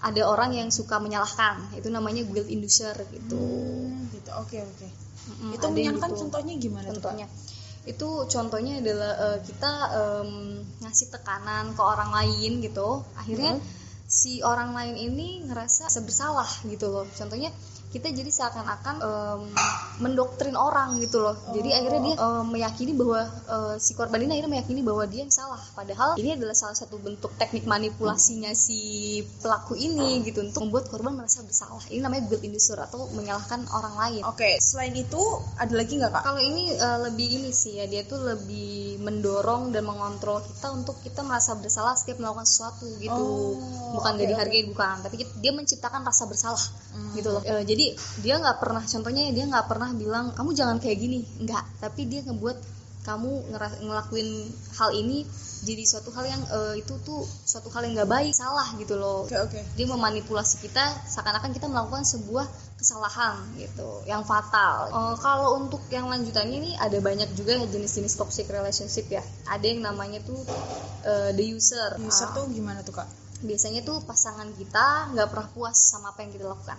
ada 0.01 0.23
orang 0.25 0.57
yang 0.57 0.69
suka 0.73 0.97
menyalahkan 0.97 1.77
itu 1.77 1.93
namanya 1.93 2.25
guilt 2.25 2.49
inducer 2.49 2.97
gitu. 3.13 3.37
Hmm, 3.37 4.09
gitu. 4.17 4.31
Oke 4.41 4.59
oke. 4.65 4.89
Mm-mm, 5.31 5.51
itu 5.53 5.67
menyenangkan 5.69 6.11
gitu. 6.17 6.21
contohnya 6.27 6.55
gimana 6.57 6.87
tuh 6.89 6.93
contohnya 6.97 7.27
itu 7.89 8.09
contohnya 8.29 8.73
adalah 8.81 9.13
eh, 9.21 9.39
kita 9.45 9.73
em, 9.93 10.31
ngasih 10.81 11.07
tekanan 11.13 11.73
ke 11.77 11.83
orang 11.85 12.11
lain 12.13 12.61
gitu 12.65 13.05
akhirnya 13.17 13.57
si 14.11 14.43
orang 14.43 14.75
lain 14.75 14.97
ini 14.99 15.47
ngerasa 15.47 15.87
bersalah 16.03 16.49
gitu 16.67 16.91
loh 16.91 17.07
contohnya 17.15 17.55
kita 17.91 18.07
jadi 18.09 18.31
seakan-akan 18.31 18.97
em, 19.03 19.41
mendoktrin 19.99 20.55
orang 20.55 20.97
gitu 21.03 21.19
loh. 21.19 21.35
Jadi 21.51 21.75
akhirnya 21.75 22.01
dia 22.01 22.17
em, 22.17 22.45
meyakini 22.47 22.93
bahwa 22.95 23.21
eh, 23.27 23.75
si 23.77 23.93
korban 23.93 24.23
ini 24.23 24.39
akhirnya 24.39 24.53
meyakini 24.59 24.81
bahwa 24.81 25.05
dia 25.11 25.27
yang 25.27 25.35
salah. 25.35 25.59
Padahal 25.75 26.15
ini 26.15 26.39
adalah 26.39 26.55
salah 26.55 26.79
satu 26.79 26.97
bentuk 26.97 27.35
teknik 27.35 27.67
manipulasinya 27.67 28.55
si 28.55 28.79
pelaku 29.43 29.75
ini 29.75 30.23
gitu 30.23 30.41
untuk 30.41 30.63
membuat 30.65 30.87
korban 30.87 31.19
merasa 31.19 31.43
bersalah. 31.43 31.83
Ini 31.91 31.99
namanya 31.99 32.31
guilt 32.31 32.47
inducer 32.47 32.79
atau 32.79 33.11
menyalahkan 33.11 33.67
orang 33.75 33.95
lain. 33.99 34.23
Oke, 34.23 34.57
selain 34.63 34.95
itu 34.95 35.21
ada 35.59 35.75
lagi 35.75 35.99
nggak 35.99 36.13
kak? 36.15 36.23
kalau 36.23 36.41
ini 36.41 36.71
eh, 36.71 36.99
lebih 37.11 37.29
ini 37.43 37.51
sih 37.51 37.83
ya 37.83 37.91
dia 37.91 38.07
tuh 38.07 38.23
lebih 38.23 39.03
mendorong 39.03 39.73
dan 39.75 39.83
mengontrol 39.83 40.45
kita 40.45 40.71
untuk 40.71 40.95
kita 41.03 41.25
merasa 41.25 41.57
bersalah 41.57 41.97
setiap 41.97 42.21
melakukan 42.21 42.47
sesuatu 42.47 42.87
gitu. 43.01 43.11
Oh, 43.11 43.57
bukan 43.97 44.13
oke, 44.15 44.21
gak 44.23 44.29
dihargai 44.31 44.63
bukan. 44.71 44.97
Tapi 45.03 45.17
kita- 45.25 45.37
dia 45.41 45.53
menciptakan 45.57 46.05
rasa 46.05 46.29
bersalah 46.29 46.63
gitu 47.17 47.29
loh. 47.33 47.43
Eh, 47.43 47.65
jadi 47.65 47.80
dia 48.25 48.35
nggak 48.39 48.59
pernah 48.63 48.83
contohnya 48.85 49.23
dia 49.33 49.45
nggak 49.47 49.67
pernah 49.71 49.91
bilang 49.93 50.27
kamu 50.37 50.51
jangan 50.53 50.77
kayak 50.83 50.99
gini 50.99 51.19
nggak 51.45 51.65
tapi 51.83 52.07
dia 52.07 52.21
ngebuat 52.27 52.59
kamu 53.01 53.31
ngelakuin 53.81 54.29
hal 54.77 54.91
ini 54.93 55.25
jadi 55.61 55.83
suatu 55.89 56.13
hal 56.13 56.25
yang 56.25 56.43
eh, 56.53 56.75
itu 56.85 56.95
tuh 57.01 57.21
suatu 57.25 57.73
hal 57.73 57.85
yang 57.89 57.97
nggak 57.97 58.11
baik 58.13 58.33
salah 58.37 58.69
gitu 58.77 58.97
loh 58.97 59.25
Oke 59.25 59.37
oke. 59.41 59.61
dia 59.77 59.87
memanipulasi 59.89 60.61
kita 60.61 60.85
seakan-akan 61.09 61.53
kita 61.53 61.69
melakukan 61.69 62.05
sebuah 62.05 62.45
kesalahan 62.81 63.37
gitu 63.61 64.05
yang 64.09 64.25
fatal. 64.25 64.89
Eh, 64.89 65.17
kalau 65.21 65.61
untuk 65.61 65.85
yang 65.93 66.09
lanjutannya 66.09 66.57
ini 66.65 66.71
ada 66.81 66.97
banyak 66.97 67.29
juga 67.37 67.61
ya 67.61 67.69
jenis-jenis 67.69 68.17
toxic 68.17 68.49
relationship 68.49 69.05
ya. 69.13 69.21
Ada 69.53 69.65
yang 69.69 69.85
namanya 69.85 70.25
tuh 70.25 70.41
eh, 71.05 71.31
the 71.37 71.45
user. 71.45 72.01
User 72.01 72.29
Ah, 72.29 72.37
tuh 72.37 72.49
gimana 72.49 72.81
tuh 72.81 72.97
kak? 72.97 73.09
biasanya 73.41 73.81
tuh 73.81 74.05
pasangan 74.05 74.53
kita 74.53 75.17
nggak 75.17 75.29
pernah 75.33 75.49
puas 75.57 75.73
sama 75.73 76.13
apa 76.13 76.21
yang 76.21 76.33
kita 76.37 76.45
lakukan 76.45 76.77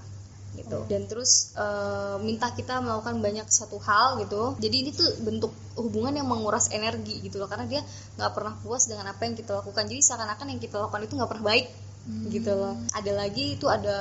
gitu. 0.55 0.83
Dan 0.87 1.07
terus 1.07 1.55
eh, 1.55 2.15
minta 2.19 2.51
kita 2.51 2.83
melakukan 2.83 3.19
banyak 3.23 3.47
satu 3.47 3.79
hal 3.79 4.19
gitu. 4.23 4.55
Jadi 4.59 4.75
ini 4.87 4.91
tuh 4.91 5.07
bentuk 5.23 5.51
hubungan 5.79 6.11
yang 6.19 6.27
menguras 6.27 6.67
energi 6.75 7.23
gitu 7.23 7.39
loh 7.39 7.47
karena 7.47 7.65
dia 7.67 7.81
nggak 8.19 8.31
pernah 8.35 8.53
puas 8.59 8.87
dengan 8.87 9.07
apa 9.11 9.21
yang 9.23 9.35
kita 9.39 9.63
lakukan. 9.63 9.87
Jadi 9.87 10.01
seakan-akan 10.03 10.47
yang 10.51 10.59
kita 10.59 10.75
lakukan 10.79 11.01
itu 11.07 11.13
nggak 11.15 11.31
pernah 11.31 11.45
baik 11.47 11.67
gitu 12.33 12.51
loh. 12.57 12.73
Ada 12.97 13.11
lagi 13.13 13.61
itu 13.61 13.69
ada 13.69 13.97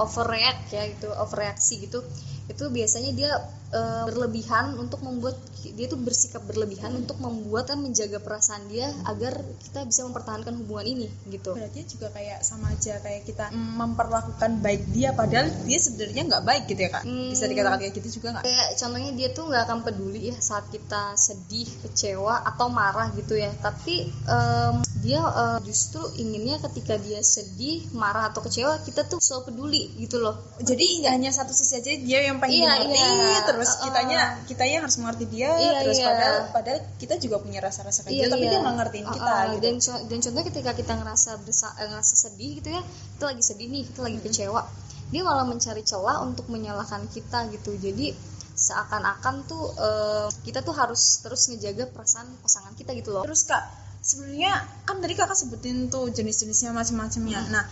overreact 0.00 0.72
ya 0.72 0.88
gitu 0.88 1.12
overreaksi 1.12 1.84
gitu 1.84 2.00
itu 2.44 2.64
biasanya 2.68 3.10
dia 3.16 3.32
eh, 3.72 4.04
berlebihan 4.08 4.76
untuk 4.76 5.00
membuat 5.00 5.36
dia 5.72 5.88
tuh 5.88 5.96
bersikap 5.96 6.44
berlebihan 6.44 6.92
untuk 6.92 7.16
membuat 7.24 7.72
dan 7.72 7.80
menjaga 7.80 8.20
perasaan 8.20 8.68
dia 8.68 8.92
agar 9.08 9.40
kita 9.64 9.88
bisa 9.88 10.04
mempertahankan 10.04 10.60
hubungan 10.60 10.84
ini 10.84 11.08
gitu 11.32 11.56
Berarti 11.56 11.88
juga 11.88 12.12
kayak 12.12 12.44
sama 12.44 12.68
aja 12.76 13.00
kayak 13.00 13.24
kita 13.24 13.48
memperlakukan 13.54 14.60
baik 14.60 14.92
dia 14.92 15.16
padahal 15.16 15.48
dia 15.64 15.78
sebenarnya 15.80 16.22
nggak 16.28 16.44
baik 16.44 16.64
gitu 16.68 16.80
ya 16.84 16.90
kak? 16.92 17.02
Hmm. 17.08 17.32
Bisa 17.32 17.44
dikatakan 17.48 17.78
kayak 17.80 17.94
gitu 17.96 18.08
juga 18.20 18.28
nggak? 18.36 18.44
kayak 18.44 18.68
contohnya 18.76 19.10
dia 19.16 19.28
tuh 19.32 19.44
nggak 19.48 19.62
akan 19.64 19.78
peduli 19.88 20.20
ya 20.28 20.36
saat 20.36 20.64
kita 20.68 21.02
sedih 21.16 21.68
kecewa 21.88 22.44
atau 22.44 22.68
marah 22.68 23.08
gitu 23.16 23.34
ya 23.40 23.48
tapi 23.64 24.12
em, 24.28 24.74
dia 25.00 25.20
eh, 25.20 25.58
justru 25.64 26.00
inginnya 26.20 26.60
ketika 26.60 27.00
dia 27.00 27.20
sedih 27.24 27.88
marah 27.96 28.28
atau 28.28 28.44
kecewa 28.44 28.84
kita 28.84 29.08
tuh 29.08 29.20
selalu 29.20 29.42
peduli 29.52 29.82
gitu 29.96 30.20
loh 30.20 30.36
Jadi 30.60 31.08
hanya 31.08 31.32
satu 31.32 31.52
sisi 31.52 31.80
aja 31.80 31.92
dia 31.96 32.20
yang 32.24 32.33
pengen 32.38 32.64
Iya, 32.64 32.72
iya. 32.86 33.38
terus 33.44 33.70
Uh-uh. 33.70 33.84
kitanya 33.84 34.20
kitanya 34.44 34.76
harus 34.80 34.96
mengerti 34.96 35.24
dia, 35.26 35.50
Iya, 35.50 35.78
terus 35.80 35.96
iya. 35.96 36.06
padahal 36.06 36.36
padahal 36.50 36.80
kita 36.96 37.14
juga 37.16 37.36
punya 37.38 37.58
rasa-rasa 37.58 38.02
kayak 38.02 38.14
gitu, 38.14 38.28
tapi 38.30 38.44
dia 38.44 38.58
nggak 38.58 38.76
ngertiin 38.76 39.06
kita 39.08 39.32
Uh-uh. 39.32 39.50
gitu. 39.50 39.62
dan 39.62 39.74
co- 39.78 40.02
dan 40.04 40.18
contohnya 40.20 40.46
ketika 40.48 40.70
kita 40.72 40.92
ngerasa 40.94 41.30
bersa- 41.38 41.74
eh, 41.76 41.88
ngerasa 41.88 42.14
sedih 42.18 42.50
gitu 42.58 42.68
ya 42.70 42.82
kita 43.14 43.24
lagi 43.26 43.42
sedih 43.42 43.66
nih 43.68 43.82
kita 43.86 44.00
lagi 44.00 44.18
kecewa 44.20 44.60
dia 45.04 45.22
malah 45.22 45.44
mencari 45.44 45.82
celah 45.82 46.16
untuk 46.20 46.46
menyalahkan 46.48 47.06
kita 47.08 47.46
gitu 47.50 47.76
jadi 47.76 48.16
seakan-akan 48.54 49.34
tuh 49.44 49.64
eh, 49.76 50.26
kita 50.42 50.60
tuh 50.60 50.72
harus 50.72 51.20
terus 51.20 51.46
ngejaga 51.48 51.90
perasaan 51.90 52.30
pasangan 52.38 52.72
kita 52.72 52.94
gitu 52.94 53.10
loh 53.10 53.22
Terus 53.22 53.42
kak, 53.44 53.62
sebenarnya 54.00 54.52
kan 54.84 54.98
tadi 54.98 55.12
kakak 55.12 55.34
sebutin 55.34 55.88
tuh 55.88 56.06
jenis-jenisnya 56.08 56.70
macam-macamnya. 56.70 57.40
Nah, 57.50 57.64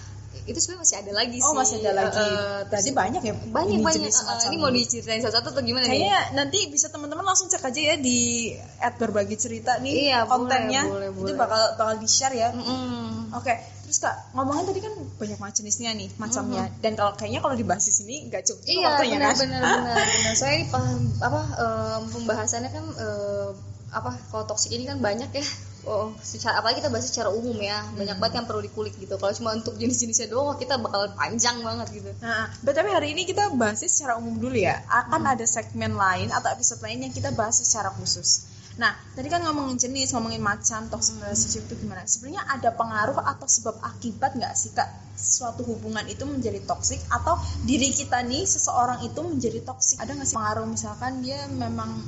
itu 0.42 0.58
sebenarnya 0.58 0.82
masih 0.82 0.96
ada 0.98 1.12
lagi 1.12 1.38
oh 1.38 1.44
sih 1.44 1.54
masih 1.54 1.76
ada 1.78 1.92
lagi. 1.94 2.18
Eh, 2.18 2.60
Berarti 2.66 2.90
banyak 2.90 3.22
ya? 3.22 3.34
banyak 3.46 3.74
ini 3.74 3.84
banyak 3.84 4.10
macam 4.10 4.48
ini 4.48 4.56
mau 4.56 4.70
diceritain 4.70 5.20
satu-satu 5.20 5.48
atau 5.50 5.62
gimana 5.62 5.84
nih 5.84 5.90
Kayaknya 5.92 6.18
nanti 6.34 6.58
bisa 6.66 6.86
teman-teman 6.88 7.22
langsung 7.22 7.46
cek 7.46 7.62
aja 7.62 7.80
ya 7.84 7.96
di 7.96 8.50
at 8.78 8.96
berbagi 8.96 9.36
cerita 9.36 9.78
nih 9.78 10.10
Iya, 10.10 10.24
kontennya. 10.24 10.82
boleh, 10.84 11.10
boleh, 11.10 11.24
Itu 11.24 11.32
bakal 11.36 11.60
bakal 11.76 11.94
di 11.96 12.08
share 12.08 12.34
ya. 12.34 12.48
Mm-mm. 12.50 13.32
Oke, 13.32 13.54
terus 13.82 13.96
kak 13.96 14.12
ngomongin 14.32 14.66
tadi 14.66 14.80
kan 14.80 14.92
banyak 15.16 15.38
macam 15.38 15.52
jenisnya 15.54 15.90
nih 15.92 16.08
macamnya. 16.16 16.64
Dan 16.78 16.92
kalau 16.94 17.12
kayaknya 17.12 17.38
kalau 17.38 17.54
dibahas 17.54 17.84
di 17.84 17.94
sini 17.94 18.16
nggak 18.26 18.42
cukup 18.42 18.64
Iya 18.66 18.86
waktunya 18.90 19.16
benar 19.16 19.30
kan? 19.30 19.38
benar 19.40 19.60
benar 19.78 20.06
benar. 20.10 20.34
Saya 20.34 20.52
ini 20.54 20.66
paham 20.68 20.98
apa 21.18 21.40
em, 21.54 22.02
pembahasannya 22.10 22.70
kan 22.70 22.84
em, 22.90 23.52
apa 23.90 24.10
kalau 24.26 24.44
toksik 24.44 24.72
ini 24.72 24.84
kan 24.84 24.98
banyak 24.98 25.30
ya. 25.30 25.44
Oh, 25.82 26.14
secara 26.22 26.62
apalagi 26.62 26.78
kita 26.78 26.94
bahas 26.94 27.10
secara 27.10 27.34
umum 27.34 27.58
ya. 27.58 27.82
Banyak 27.98 28.22
banget 28.22 28.34
yang 28.38 28.46
perlu 28.46 28.62
dikulik 28.62 28.94
gitu. 29.02 29.18
Kalau 29.18 29.34
cuma 29.34 29.50
untuk 29.58 29.74
jenis-jenisnya 29.74 30.30
doang 30.30 30.54
kita 30.54 30.78
bakal 30.78 31.10
panjang 31.18 31.58
banget 31.58 31.90
gitu. 31.90 32.10
Nah, 32.22 32.46
tapi 32.62 32.88
hari 32.94 33.18
ini 33.18 33.26
kita 33.26 33.50
bahasnya 33.58 33.90
secara 33.90 34.14
umum 34.22 34.38
dulu 34.38 34.54
ya. 34.54 34.78
Akan 34.86 35.26
ada 35.26 35.42
segmen 35.42 35.98
lain 35.98 36.30
atau 36.30 36.54
episode 36.54 36.78
lain 36.86 37.10
yang 37.10 37.12
kita 37.12 37.34
bahas 37.34 37.58
secara 37.58 37.90
khusus. 37.98 38.46
Nah, 38.80 38.94
tadi 39.12 39.28
kan 39.28 39.44
ngomongin 39.44 39.76
jenis, 39.76 40.16
ngomongin 40.16 40.40
macam 40.40 40.88
toxic 40.88 41.20
relationship 41.20 41.68
itu 41.68 41.84
gimana? 41.84 42.08
Sebenarnya 42.08 42.46
ada 42.48 42.72
pengaruh 42.72 43.20
atau 43.20 43.44
sebab 43.44 43.76
akibat 43.84 44.32
nggak 44.38 44.54
sih 44.56 44.72
kak 44.72 44.88
suatu 45.12 45.60
hubungan 45.68 46.08
itu 46.08 46.24
menjadi 46.24 46.64
toksik 46.64 46.98
atau 47.12 47.36
diri 47.68 47.92
kita 47.92 48.24
nih 48.24 48.48
seseorang 48.48 49.04
itu 49.04 49.20
menjadi 49.20 49.60
toksik? 49.60 50.00
Ada 50.00 50.16
nggak 50.16 50.28
sih 50.30 50.36
pengaruh 50.40 50.64
misalkan 50.64 51.20
dia 51.20 51.44
memang 51.52 52.00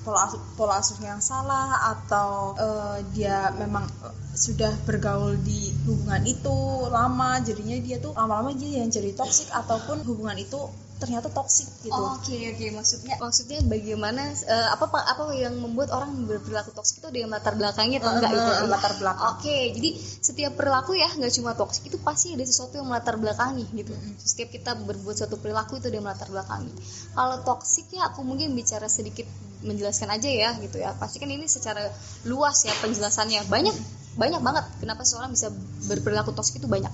pola 0.00 0.26
asuh, 0.26 0.40
pola 0.56 0.80
asuh 0.80 0.98
yang 1.04 1.20
salah 1.20 1.92
atau 1.96 2.56
eh, 2.56 2.98
dia 3.12 3.52
memang 3.56 3.84
eh, 3.84 4.14
sudah 4.32 4.72
bergaul 4.88 5.36
di 5.44 5.74
hubungan 5.84 6.24
itu 6.24 6.56
lama 6.88 7.40
jadinya 7.44 7.76
dia 7.82 7.96
tuh 8.00 8.16
lama-lama 8.16 8.56
dia 8.56 8.80
yang 8.80 8.88
jadi 8.88 9.12
toksik 9.12 9.52
ataupun 9.52 10.00
hubungan 10.08 10.38
itu 10.40 10.58
ternyata 11.00 11.32
toksik 11.32 11.66
gitu. 11.80 11.96
Oh, 11.96 12.20
Oke 12.20 12.36
oke 12.52 12.66
maksudnya 12.76 13.16
maksudnya 13.16 13.58
bagaimana 13.64 14.22
eh, 14.36 14.68
apa 14.68 14.84
apa 14.86 15.32
yang 15.32 15.56
membuat 15.56 15.88
orang 15.96 16.28
berperilaku 16.28 16.76
toksik 16.76 17.00
itu 17.00 17.08
ada 17.08 17.18
yang 17.18 17.30
latar 17.32 17.56
belakangnya 17.56 17.98
atau 18.04 18.12
enggak 18.20 18.30
Eh, 18.30 18.36
gitu 18.36 18.52
eh, 18.52 18.68
latar 18.68 18.92
belakang. 19.00 19.28
Oke 19.40 19.56
jadi 19.80 19.90
setiap 19.98 20.52
perilaku 20.60 20.92
ya 20.94 21.08
nggak 21.08 21.32
cuma 21.32 21.56
toksik 21.56 21.88
itu 21.88 21.98
pasti 22.04 22.36
ada 22.36 22.44
sesuatu 22.44 22.76
yang 22.76 22.86
melatar 22.92 23.16
belakangi 23.16 23.64
gitu. 23.72 23.96
Setiap 24.20 24.52
kita 24.52 24.76
berbuat 24.76 25.16
suatu 25.16 25.40
perilaku 25.40 25.80
itu 25.80 25.88
ada 25.88 25.96
yang 25.96 26.06
melatar 26.06 26.28
belakangi. 26.28 26.72
Kalau 27.16 27.36
toksik 27.42 27.88
ya 27.96 28.12
aku 28.12 28.20
mungkin 28.20 28.52
bicara 28.52 28.84
sedikit 28.86 29.24
menjelaskan 29.64 30.12
aja 30.12 30.28
ya 30.28 30.50
gitu 30.60 30.76
ya. 30.76 30.92
Pasti 31.00 31.16
kan 31.16 31.32
ini 31.32 31.48
secara 31.48 31.88
luas 32.28 32.60
ya 32.68 32.76
penjelasannya 32.84 33.48
banyak 33.48 34.00
banyak 34.10 34.42
banget 34.42 34.64
kenapa 34.82 35.06
seorang 35.06 35.30
bisa 35.30 35.54
berperilaku 35.86 36.34
toksik 36.34 36.58
itu 36.58 36.66
banyak 36.66 36.90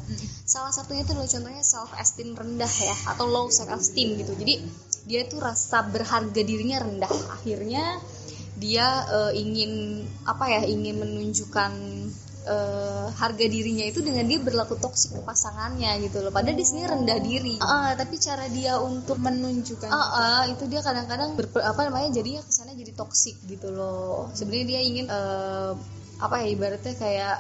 salah 0.47 0.71
satunya 0.71 1.03
itu 1.03 1.11
adalah 1.11 1.27
contohnya 1.27 1.65
self 1.67 1.91
esteem 1.99 2.39
rendah 2.39 2.71
ya 2.71 2.97
atau 3.11 3.27
low 3.27 3.51
self 3.51 3.67
esteem 3.75 4.15
gitu. 4.23 4.33
Jadi 4.39 4.63
dia 5.11 5.27
tuh 5.27 5.43
rasa 5.43 5.83
berharga 5.83 6.41
dirinya 6.47 6.87
rendah. 6.87 7.11
Akhirnya 7.35 7.99
dia 8.57 8.87
eh, 9.11 9.33
ingin 9.43 10.07
apa 10.23 10.47
ya 10.47 10.63
ingin 10.71 11.03
menunjukkan 11.03 11.73
eh, 12.47 13.07
harga 13.11 13.47
dirinya 13.51 13.91
itu 13.91 14.07
dengan 14.07 14.23
dia 14.31 14.39
berlaku 14.39 14.79
toksik 14.79 15.19
ke 15.19 15.23
pasangannya 15.27 15.99
gitu 16.07 16.23
loh. 16.23 16.31
Padahal 16.31 16.55
dia 16.55 16.67
sendiri 16.71 16.95
rendah 16.95 17.19
diri. 17.19 17.59
Ah, 17.59 17.99
tapi 17.99 18.15
cara 18.23 18.47
dia 18.47 18.79
untuk 18.79 19.19
menunjukkan 19.19 19.91
Ah, 19.91 19.99
ah, 19.99 20.43
itu 20.47 20.63
dia 20.71 20.79
kadang-kadang 20.79 21.35
apa 21.59 21.81
namanya 21.91 22.23
jadinya 22.23 22.47
kesannya 22.47 22.79
jadi 22.79 22.95
toksik 22.95 23.35
gitu 23.51 23.75
loh. 23.75 24.31
Sebenarnya 24.31 24.67
dia 24.71 24.81
ingin 24.87 25.07
eh, 25.11 25.75
apa 26.17 26.41
ya 26.41 26.47
ibaratnya 26.49 26.95
kayak 26.97 27.37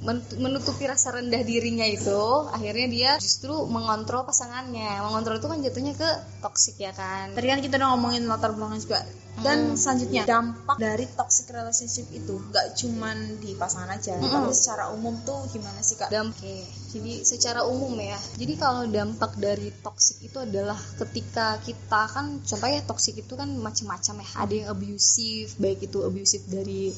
men- 0.00 0.36
menutupi 0.40 0.88
rasa 0.88 1.12
rendah 1.12 1.42
dirinya 1.44 1.84
itu 1.84 2.20
akhirnya 2.48 2.86
dia 2.88 3.10
justru 3.20 3.52
mengontrol 3.68 4.24
pasangannya 4.24 5.04
mengontrol 5.04 5.36
itu 5.36 5.48
kan 5.48 5.58
jatuhnya 5.60 5.92
ke 5.92 6.10
toksik 6.40 6.80
ya 6.80 6.96
kan 6.96 7.36
Tadi 7.36 7.46
kan 7.46 7.60
kita 7.60 7.76
udah 7.76 7.88
ngomongin 7.92 8.24
latar 8.24 8.56
belakang 8.56 8.80
juga. 8.80 9.04
Dan 9.36 9.68
Hmm. 9.68 9.76
selanjutnya 9.76 10.24
dampak 10.24 10.80
dari 10.80 11.04
toxic 11.12 11.52
relationship 11.52 12.08
itu 12.08 12.40
nggak 12.40 12.72
cuman 12.72 13.36
di 13.36 13.52
pasangan 13.52 13.92
aja, 13.92 14.16
tapi 14.16 14.48
secara 14.56 14.88
umum 14.96 15.12
tuh 15.28 15.44
gimana 15.52 15.84
sih 15.84 16.00
kak? 16.00 16.08
dampak 16.08 16.40
jadi 16.88 17.20
secara 17.20 17.60
umum 17.68 17.92
ya 18.00 18.16
jadi 18.40 18.56
kalau 18.56 18.88
dampak 18.88 19.36
dari 19.36 19.68
toksik 19.84 20.24
itu 20.24 20.40
adalah 20.40 20.80
ketika 20.96 21.60
kita 21.60 22.02
kan 22.08 22.40
contohnya 22.40 22.80
toksik 22.88 23.20
itu 23.20 23.36
kan 23.36 23.52
macam-macam 23.60 24.24
ya 24.24 24.28
ada 24.40 24.54
yang 24.56 24.68
abusive 24.72 25.52
baik 25.60 25.84
itu 25.84 25.98
abusive 26.00 26.48
dari 26.48 26.88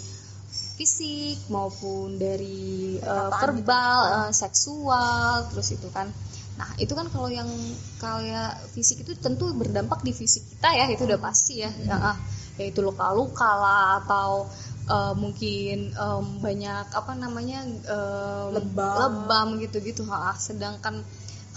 fisik 0.78 1.50
maupun 1.50 2.22
dari 2.22 2.94
uh, 3.02 3.34
verbal 3.34 3.98
uh, 4.14 4.32
seksual 4.32 5.50
terus 5.50 5.74
itu 5.74 5.90
kan. 5.90 6.06
Nah 6.54 6.70
itu 6.78 6.94
kan 6.94 7.10
kalau 7.10 7.26
yang 7.26 7.50
kayak 7.98 8.62
fisik 8.70 9.02
itu 9.02 9.18
tentu 9.18 9.50
berdampak 9.58 10.06
di 10.06 10.14
fisik 10.14 10.46
kita 10.54 10.70
ya 10.70 10.86
itu 10.86 11.02
udah 11.02 11.18
pasti 11.18 11.66
ya. 11.66 11.70
Ya 11.82 12.14
ah, 12.14 12.16
yaitu 12.62 12.78
luka-luka 12.78 13.50
lah 13.58 14.06
atau 14.06 14.46
uh, 14.86 15.14
mungkin 15.18 15.90
um, 15.98 16.38
banyak 16.38 16.94
apa 16.94 17.12
namanya 17.18 17.66
um, 17.90 18.54
Lebam. 18.54 18.94
lebam 19.02 19.48
gitu-gitu. 19.58 20.06
Ha 20.06 20.38
sedangkan 20.38 21.02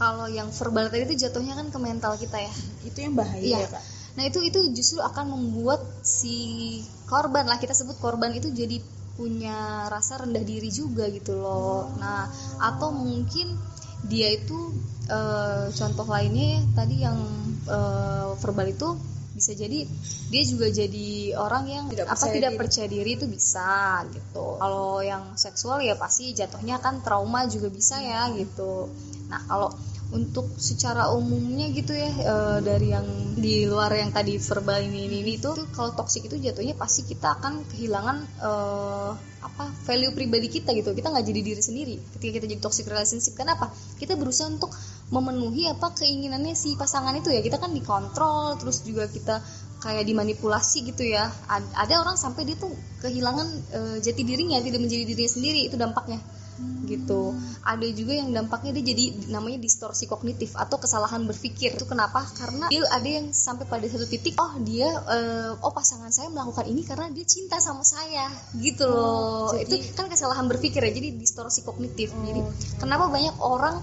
kalau 0.01 0.25
yang 0.25 0.49
verbal 0.49 0.89
tadi 0.89 1.05
itu 1.05 1.29
jatuhnya 1.29 1.53
kan 1.53 1.69
ke 1.69 1.77
mental 1.77 2.17
kita 2.17 2.41
ya. 2.41 2.53
Itu 2.89 3.05
yang 3.05 3.13
bahaya 3.13 3.37
Iya. 3.37 3.57
ya 3.65 3.69
kak? 3.69 3.83
Nah 4.17 4.23
itu 4.27 4.39
itu 4.43 4.59
justru 4.73 4.99
akan 4.99 5.29
membuat 5.37 5.85
si 6.01 6.81
korban 7.05 7.45
lah 7.45 7.61
kita 7.61 7.77
sebut 7.77 7.95
korban 8.01 8.33
itu 8.33 8.49
jadi 8.49 8.81
punya 9.15 9.87
rasa 9.91 10.23
rendah 10.23 10.43
diri 10.43 10.69
juga 10.71 11.07
gitu 11.11 11.35
loh. 11.37 11.91
Nah 11.99 12.27
atau 12.61 12.93
mungkin 12.95 13.57
dia 14.07 14.33
itu 14.33 14.73
eh, 15.09 15.69
contoh 15.71 16.07
lainnya 16.09 16.47
ya, 16.57 16.61
tadi 16.77 16.95
yang 17.01 17.19
eh, 17.69 18.29
verbal 18.41 18.67
itu 18.71 18.89
bisa 19.41 19.57
jadi 19.57 19.89
dia 20.29 20.43
juga 20.45 20.69
jadi 20.69 21.33
orang 21.33 21.63
yang 21.65 21.85
Tidak 21.89 22.05
apa 22.05 22.13
percaya 22.13 22.33
tidak 22.37 22.51
diri. 22.53 22.59
percaya 22.61 22.87
diri 22.87 23.11
itu 23.17 23.25
bisa 23.25 23.69
gitu. 24.13 24.45
Kalau 24.61 25.01
yang 25.01 25.33
seksual 25.33 25.81
ya 25.81 25.97
pasti 25.97 26.37
jatuhnya 26.37 26.77
kan 26.77 27.01
trauma 27.01 27.49
juga 27.49 27.73
bisa 27.73 27.97
ya 27.97 28.29
gitu. 28.37 28.93
Nah 29.33 29.41
kalau 29.49 29.73
untuk 30.11 30.59
secara 30.59 31.07
umumnya 31.15 31.71
gitu 31.71 31.95
ya 31.95 32.11
eh, 32.11 32.59
dari 32.59 32.91
yang 32.91 33.07
di 33.39 33.63
luar 33.63 33.95
yang 33.95 34.11
tadi 34.11 34.35
verbal 34.35 34.83
ini 34.83 35.07
ini, 35.07 35.23
ini 35.23 35.39
itu 35.39 35.55
tuh 35.55 35.71
kalau 35.71 35.95
toxic 35.95 36.27
itu 36.27 36.35
jatuhnya 36.35 36.75
pasti 36.75 37.07
kita 37.07 37.39
akan 37.39 37.63
kehilangan 37.71 38.17
eh, 38.43 39.11
apa 39.41 39.65
value 39.87 40.13
pribadi 40.13 40.51
kita 40.51 40.75
gitu 40.75 40.91
kita 40.91 41.09
nggak 41.09 41.25
jadi 41.25 41.41
diri 41.41 41.61
sendiri 41.63 41.95
ketika 42.19 42.43
kita 42.43 42.45
jadi 42.51 42.61
toxic 42.61 42.85
relationship 42.91 43.33
kenapa 43.39 43.71
kita 43.97 44.19
berusaha 44.19 44.51
untuk 44.51 44.69
memenuhi 45.11 45.67
apa 45.67 45.91
keinginannya 45.91 46.55
si 46.55 46.79
pasangan 46.79 47.11
itu 47.13 47.29
ya? 47.29 47.43
Kita 47.43 47.59
kan 47.59 47.75
dikontrol 47.75 48.55
terus 48.57 48.81
juga 48.87 49.11
kita 49.11 49.43
kayak 49.83 50.07
dimanipulasi 50.07 50.87
gitu 50.87 51.03
ya. 51.03 51.27
Ad- 51.51 51.75
ada 51.75 51.99
orang 51.99 52.15
sampai 52.15 52.47
dia 52.47 52.55
tuh 52.55 52.71
kehilangan 53.03 53.47
eh, 53.75 53.97
jati 53.99 54.23
dirinya 54.23 54.57
tidak 54.63 54.79
menjadi 54.79 55.03
dirinya 55.03 55.31
sendiri 55.31 55.67
itu 55.67 55.75
dampaknya. 55.75 56.21
Gitu. 56.85 57.33
Ada 57.65 57.87
juga 57.89 58.13
yang 58.21 58.29
dampaknya 58.29 58.69
dia 58.77 58.93
jadi 58.93 59.33
namanya 59.33 59.57
distorsi 59.57 60.05
kognitif 60.05 60.53
atau 60.53 60.77
kesalahan 60.77 61.25
berpikir. 61.25 61.73
Itu 61.73 61.89
kenapa? 61.89 62.21
Karena 62.37 62.69
dia 62.69 62.85
ada 62.85 63.09
yang 63.09 63.33
sampai 63.33 63.65
pada 63.65 63.81
satu 63.89 64.05
titik 64.05 64.37
oh 64.37 64.61
dia 64.61 64.85
eh, 64.85 65.51
oh 65.57 65.73
pasangan 65.73 66.13
saya 66.13 66.29
melakukan 66.29 66.69
ini 66.69 66.85
karena 66.85 67.09
dia 67.09 67.25
cinta 67.25 67.57
sama 67.57 67.81
saya. 67.81 68.29
Gitu 68.53 68.85
loh. 68.85 69.49
Jadi- 69.57 69.89
itu 69.89 69.97
kan 69.97 70.07
kesalahan 70.07 70.45
berpikir 70.45 70.85
ya 70.85 70.91
jadi 70.93 71.09
distorsi 71.17 71.65
kognitif. 71.65 72.13
Oh, 72.13 72.21
jadi 72.21 72.45
kenapa 72.77 73.09
banyak 73.09 73.35
orang 73.41 73.81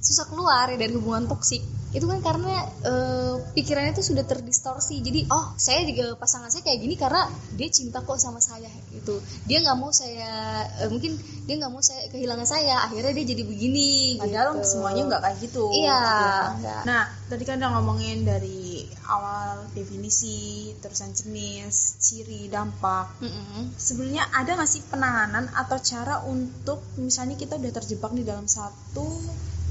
susah 0.00 0.24
keluar 0.32 0.64
ya 0.72 0.80
dari 0.80 0.96
hubungan 0.96 1.28
toksik. 1.28 1.60
Itu 1.90 2.06
kan 2.06 2.22
karena 2.22 2.54
eh, 2.86 3.34
pikirannya 3.52 3.92
itu 3.92 4.14
sudah 4.14 4.24
terdistorsi. 4.24 5.02
Jadi 5.02 5.26
oh 5.28 5.52
saya 5.60 5.84
juga 5.84 6.16
pasangan 6.16 6.48
saya 6.48 6.62
kayak 6.62 6.80
gini 6.80 6.94
karena 6.96 7.26
dia 7.58 7.68
cinta 7.68 8.00
kok 8.00 8.16
sama 8.16 8.40
saya 8.40 8.70
gitu. 8.94 9.20
Dia 9.44 9.60
nggak 9.60 9.76
mau 9.76 9.90
saya 9.92 10.64
eh, 10.80 10.88
mungkin 10.88 11.18
dia 11.44 11.58
nggak 11.58 11.72
mau 11.74 11.82
saya 11.82 12.06
kehilangan 12.14 12.46
saya. 12.48 12.86
Akhirnya 12.86 13.12
dia 13.12 13.26
jadi 13.34 13.42
begini 13.42 14.16
padahal 14.22 14.62
gitu. 14.62 14.70
semuanya 14.70 15.02
nggak 15.10 15.22
kayak 15.26 15.38
gitu. 15.42 15.64
Iya, 15.68 15.98
gitu 16.00 16.24
ya, 16.30 16.54
nggak. 16.62 16.82
nah 16.86 17.02
tadi 17.26 17.42
kan 17.44 17.58
udah 17.58 17.70
ngomongin 17.76 18.18
dari 18.22 18.86
awal 19.10 19.66
definisi 19.74 20.70
terusan 20.78 21.10
jenis 21.12 21.98
ciri 21.98 22.46
dampak. 22.46 23.18
Mm-mm. 23.18 23.74
sebenarnya 23.74 24.30
ada 24.30 24.56
nggak 24.56 24.70
sih 24.70 24.86
penanganan 24.86 25.50
atau 25.52 25.76
cara 25.82 26.22
untuk 26.22 26.86
misalnya 27.02 27.34
kita 27.34 27.58
udah 27.58 27.72
terjebak 27.74 28.14
di 28.14 28.22
dalam 28.22 28.46
satu 28.46 29.10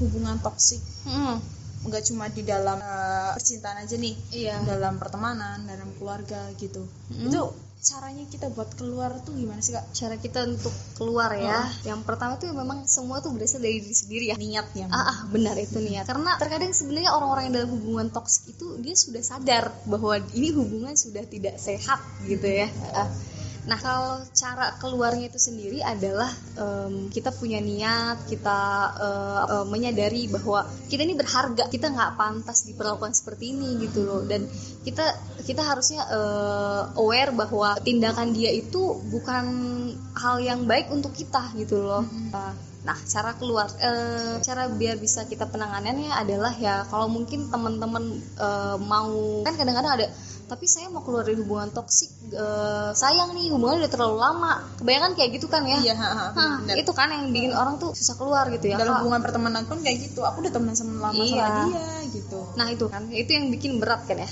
hubungan 0.00 0.40
toksik 0.40 0.80
Mm-mm. 1.06 1.36
nggak 1.80 2.02
cuma 2.04 2.28
di 2.28 2.42
dalam 2.42 2.76
eh, 2.76 3.32
percintaan 3.36 3.84
aja 3.84 3.96
nih 3.96 4.14
iya 4.34 4.60
dalam 4.64 4.96
pertemanan 4.96 5.64
dalam 5.64 5.88
keluarga 5.96 6.48
gitu 6.56 6.82
Mm. 7.10 7.28
itu 7.28 7.42
caranya 7.80 8.28
kita 8.28 8.52
buat 8.52 8.76
keluar 8.76 9.08
tuh 9.24 9.32
gimana 9.32 9.64
sih 9.64 9.72
kak 9.72 9.88
cara 9.96 10.20
kita 10.20 10.44
untuk 10.44 10.68
keluar 10.94 11.32
ya 11.32 11.64
yang 11.82 12.04
pertama 12.04 12.36
tuh 12.36 12.52
memang 12.52 12.84
semua 12.84 13.24
tuh 13.24 13.32
berasal 13.32 13.56
dari 13.56 13.80
diri 13.80 13.96
sendiri 13.96 14.24
ya 14.28 14.36
niatnya 14.36 14.92
Ah, 14.92 15.08
ah, 15.08 15.18
benar 15.32 15.56
itu 15.56 15.80
nih 15.80 15.96
ya. 15.96 16.02
Karena 16.04 16.36
terkadang 16.36 16.76
sebenarnya 16.76 17.16
orang-orang 17.16 17.48
yang 17.48 17.54
dalam 17.56 17.70
hubungan 17.72 18.12
toksik 18.12 18.52
itu 18.52 18.76
dia 18.84 18.92
sudah 18.92 19.24
sadar 19.24 19.72
bahwa 19.88 20.12
ini 20.36 20.52
hubungan 20.52 20.92
sudah 20.92 21.24
tidak 21.24 21.56
sehat 21.56 22.04
gitu 22.28 22.44
ya. 22.44 22.68
Ah. 22.92 23.08
Nah, 23.68 23.76
kalau 23.76 24.24
cara 24.32 24.72
keluarnya 24.80 25.28
itu 25.28 25.36
sendiri 25.36 25.84
adalah 25.84 26.32
em, 26.56 27.12
kita 27.12 27.28
punya 27.34 27.60
niat, 27.60 28.24
kita 28.24 28.60
eh, 28.96 29.42
eh, 29.52 29.66
menyadari 29.68 30.32
bahwa 30.32 30.64
kita 30.88 31.04
ini 31.04 31.12
berharga, 31.12 31.68
kita 31.68 31.92
nggak 31.92 32.16
pantas 32.16 32.64
diperlakukan 32.64 33.12
seperti 33.12 33.52
ini 33.52 33.76
gitu 33.84 34.08
loh. 34.08 34.24
Dan 34.24 34.48
kita 34.80 35.04
kita 35.44 35.60
harusnya 35.60 36.08
eh, 36.08 36.82
aware 36.96 37.36
bahwa 37.36 37.76
tindakan 37.84 38.32
dia 38.32 38.48
itu 38.48 38.96
bukan 39.12 39.44
hal 40.16 40.40
yang 40.40 40.64
baik 40.64 40.88
untuk 40.88 41.12
kita 41.12 41.52
gitu 41.56 41.84
loh. 41.84 42.04
Ah, 42.32 42.56
Nah, 42.80 42.96
cara 43.04 43.36
keluar, 43.36 43.68
eh, 43.76 44.40
cara 44.40 44.64
biar 44.66 44.96
bisa 44.96 45.24
kita 45.24 45.44
penanganannya 45.44 46.10
adalah 46.10 46.48
ya 46.50 46.88
kalau 46.88 47.06
mungkin 47.06 47.46
teman-teman 47.46 48.04
eh, 48.18 48.76
mau 48.80 49.12
kan 49.44 49.52
kadang-kadang 49.52 49.92
ada, 49.94 50.06
tapi 50.46 50.64
saya 50.64 50.88
mau 50.88 51.04
keluar 51.04 51.22
dari 51.22 51.36
hubungan 51.36 51.68
toksik, 51.68 52.08
eh, 52.26 52.90
sayang 52.92 53.36
nih 53.36 53.52
hubungannya 53.52 53.84
udah 53.84 53.92
terlalu 53.92 54.16
lama. 54.16 54.52
Kebanyakan 54.76 55.12
kayak 55.12 55.30
gitu 55.36 55.46
kan 55.46 55.62
ya? 55.62 55.76
iya 55.78 55.92
ha, 55.92 56.08
ha, 56.08 56.26
Hah, 56.32 56.56
itu 56.72 56.88
kan 56.90 57.12
yang 57.12 57.28
bikin 57.28 57.52
orang 57.52 57.76
tuh 57.76 57.92
susah 57.92 58.16
keluar 58.16 58.48
gitu 58.48 58.66
ya. 58.66 58.80
dalam 58.80 58.96
Kak. 58.96 59.00
hubungan 59.04 59.20
pertemanan 59.20 59.62
pun 59.68 59.84
kayak 59.84 60.00
gitu 60.00 60.24
aku 60.24 60.40
udah 60.40 60.52
temenan 60.52 60.72
sama 60.72 61.12
lama 61.12 61.20
Iya. 61.20 61.44
sama 61.44 61.60
dia 61.68 61.84
gitu 62.10 62.38
Nah 62.56 62.66
itu 62.66 62.84
kan, 62.88 63.02
itu 63.12 63.30
yang 63.30 63.52
bikin 63.52 63.76
berat 63.76 64.08
kan 64.08 64.24
ya. 64.24 64.30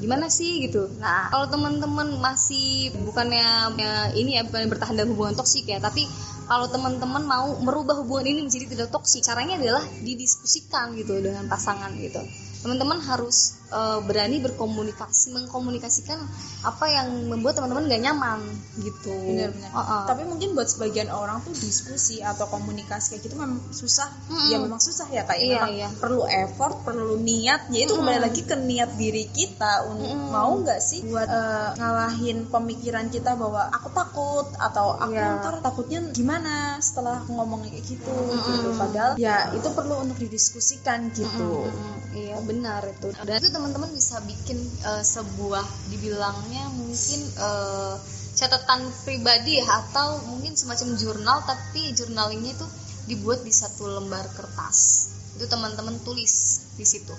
Gimana 0.00 0.32
sih 0.32 0.64
gitu. 0.64 0.88
Nah 0.96 1.28
kalau 1.28 1.46
teman-teman 1.52 2.16
masih 2.18 2.88
bukannya 3.04 3.76
ya, 3.76 3.92
ini 4.16 4.40
ya 4.40 4.42
bukan 4.48 4.72
bertahan 4.72 4.96
dalam 4.96 5.12
hubungan 5.12 5.36
toksik 5.36 5.68
ya, 5.68 5.76
tapi 5.76 6.08
kalau 6.48 6.66
teman-teman 6.66 7.22
mau 7.22 7.60
merubah 7.62 8.00
hubungan 8.00 8.26
ini 8.32 8.40
menjadi 8.48 8.66
tidak 8.74 8.88
toksik, 8.90 9.22
caranya 9.22 9.60
adalah 9.60 9.84
didiskusikan 10.02 10.96
gitu 10.98 11.20
dengan 11.20 11.46
pasangan 11.46 11.92
gitu. 12.00 12.18
Teman-teman 12.64 12.98
harus 13.04 13.59
eh, 13.70 13.98
berani 14.02 14.36
berkomunikasi, 14.38 15.30
mengkomunikasikan 15.32 16.18
apa 16.62 16.84
yang 16.86 17.06
membuat 17.26 17.56
teman-teman 17.56 17.86
gak 17.86 18.02
nyaman 18.02 18.40
gitu. 18.78 19.08
benar-benar 19.10 19.70
Heeh. 19.70 20.02
tapi 20.04 20.22
mungkin 20.24 20.52
buat 20.52 20.66
sebagian 20.66 21.08
orang 21.08 21.40
tuh 21.40 21.54
diskusi 21.54 22.20
atau 22.20 22.44
komunikasi 22.46 23.14
kayak 23.14 23.22
gitu 23.24 23.34
memang 23.34 23.62
susah 23.70 24.10
Mm-mm. 24.26 24.50
ya 24.50 24.56
memang 24.58 24.76
susah 24.78 25.06
ya 25.08 25.22
kak 25.22 25.36
Iya, 25.36 25.56
memang 25.56 25.72
iya. 25.72 25.88
perlu 25.94 26.22
effort 26.26 26.82
perlu 26.82 27.16
niat 27.16 27.68
ya 27.68 27.80
itu 27.82 27.94
kembali 27.94 28.12
Mm-mm. 28.14 28.26
lagi 28.26 28.42
ke 28.42 28.56
niat 28.56 28.90
diri 28.94 29.24
kita 29.26 29.88
untuk 29.88 30.04
Mm-mm. 30.06 30.28
mau 30.28 30.52
nggak 30.58 30.80
sih 30.80 31.00
buat 31.02 31.24
eh, 31.24 31.68
ngalahin 31.74 32.38
pemikiran 32.46 33.06
kita 33.08 33.32
bahwa 33.34 33.70
aku 33.70 33.88
takut 33.90 34.46
atau 34.56 34.94
aku 34.94 35.12
Iya. 35.12 35.38
ntar 35.38 35.54
takutnya 35.60 36.00
gimana 36.10 36.52
setelah 36.78 37.20
aku 37.20 37.32
ngomong 37.32 37.64
kayak 37.64 37.84
gitu 37.84 38.10
Mm-mm. 38.10 38.36
gitu 38.36 38.68
padahal 38.74 39.12
ya 39.16 39.48
itu 39.50 39.68
perlu 39.70 39.94
untuk 39.98 40.18
didiskusikan 40.18 41.08
gitu 41.10 41.64
Mm-mm, 41.64 41.96
Iya 42.10 42.36
benar 42.42 42.82
itu. 42.84 43.14
Dan 43.16 43.38
itu 43.38 43.48
teman-teman 43.60 43.92
bisa 43.92 44.16
bikin 44.24 44.56
eh, 44.88 45.04
sebuah 45.04 45.92
dibilangnya 45.92 46.64
mungkin 46.72 47.20
eh, 47.36 47.94
catatan 48.32 48.88
pribadi 49.04 49.60
ya 49.60 49.68
atau 49.68 50.24
mungkin 50.32 50.56
semacam 50.56 50.96
jurnal 50.96 51.44
tapi 51.44 51.92
journalingnya 51.92 52.56
itu 52.56 52.66
dibuat 53.04 53.44
di 53.44 53.52
satu 53.52 53.84
lembar 53.84 54.24
kertas. 54.32 55.12
Itu 55.36 55.44
teman-teman 55.44 56.00
tulis 56.00 56.64
di 56.80 56.88
situ. 56.88 57.12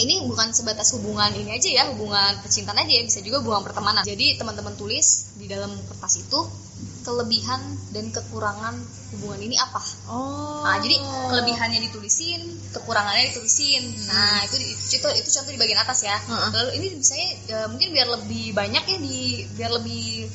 Ini 0.00 0.24
bukan 0.24 0.56
sebatas 0.56 0.96
hubungan 0.96 1.28
ini 1.36 1.52
aja 1.52 1.68
ya, 1.68 1.84
hubungan 1.92 2.40
percintaan 2.40 2.80
aja 2.80 2.92
ya, 2.96 3.04
bisa 3.04 3.20
juga 3.20 3.44
hubungan 3.44 3.60
pertemanan. 3.60 4.08
Jadi 4.08 4.40
teman-teman 4.40 4.72
tulis 4.80 5.36
di 5.36 5.44
dalam 5.52 5.68
kertas 5.68 6.16
itu 6.16 6.40
kelebihan 7.02 7.60
dan 7.92 8.08
kekurangan 8.10 8.74
hubungan 9.12 9.40
ini 9.44 9.56
apa. 9.60 9.82
oh 10.08 10.62
Nah, 10.62 10.78
jadi 10.78 10.94
kelebihannya 11.02 11.82
ditulisin, 11.90 12.38
kekurangannya 12.70 13.34
ditulisin. 13.34 13.82
Nah, 14.08 14.46
itu 14.46 14.56
itu 14.94 15.06
itu 15.18 15.28
contoh 15.34 15.52
di 15.52 15.58
bagian 15.58 15.82
atas 15.82 16.06
ya. 16.06 16.14
Heeh. 16.14 16.50
Lalu 16.54 16.70
ini 16.78 16.86
biasanya 16.96 17.28
ya, 17.50 17.58
mungkin 17.66 17.88
biar 17.90 18.08
lebih 18.08 18.44
banyak 18.54 18.84
ya 18.86 18.98
di 19.02 19.42
biar 19.58 19.70
lebih 19.74 20.30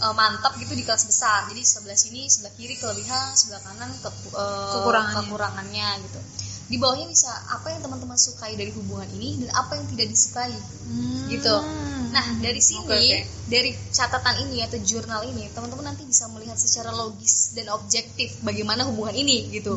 eh, 0.00 0.14
mantap 0.16 0.56
gitu 0.56 0.72
di 0.72 0.82
kelas 0.82 1.04
besar. 1.04 1.44
Jadi 1.52 1.60
sebelah 1.60 1.98
sini, 1.98 2.24
sebelah 2.26 2.52
kiri 2.56 2.74
kelebihan, 2.80 3.36
sebelah 3.36 3.60
kanan 3.68 3.90
ke, 4.00 4.08
eh, 4.08 4.72
Kekurangannya. 4.80 5.16
kekurangannya 5.22 5.88
gitu. 6.08 6.20
Di 6.66 6.76
bawahnya 6.82 7.06
bisa 7.06 7.30
apa 7.50 7.70
yang 7.70 7.80
teman-teman 7.86 8.18
sukai 8.18 8.58
dari 8.58 8.74
hubungan 8.74 9.06
ini 9.14 9.46
dan 9.46 9.54
apa 9.54 9.78
yang 9.78 9.86
tidak 9.86 10.10
disukai 10.10 10.50
Hmm. 10.86 11.26
gitu. 11.30 11.54
Nah, 12.14 12.22
dari 12.38 12.62
sini, 12.62 12.86
Oke, 12.86 12.96
oke. 12.96 13.18
dari 13.50 13.70
catatan 13.90 14.46
ini 14.46 14.62
atau 14.62 14.78
jurnal 14.80 15.26
ini, 15.26 15.50
teman-teman 15.50 15.92
nanti 15.92 16.06
bisa 16.06 16.30
melihat 16.30 16.54
secara 16.56 16.94
logis 16.94 17.52
dan 17.58 17.68
objektif 17.74 18.38
bagaimana 18.40 18.86
hubungan 18.86 19.12
ini 19.12 19.50
gitu. 19.50 19.74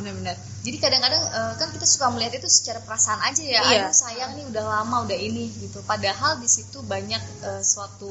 Benar-benar 0.00 0.34
Jadi 0.60 0.76
kadang-kadang 0.76 1.22
eh, 1.22 1.52
kan 1.56 1.68
kita 1.72 1.86
suka 1.88 2.12
melihat 2.12 2.36
itu 2.40 2.48
secara 2.48 2.80
perasaan 2.84 3.20
aja 3.24 3.42
ya. 3.44 3.60
Iya. 3.60 3.88
Aduh 3.88 3.94
sayang 3.96 4.30
nih 4.36 4.44
udah 4.48 4.64
lama 4.64 4.96
udah 5.08 5.16
ini 5.16 5.48
gitu. 5.56 5.80
Padahal 5.84 6.36
di 6.40 6.48
situ 6.48 6.80
banyak 6.84 7.20
eh, 7.44 7.62
suatu 7.64 8.10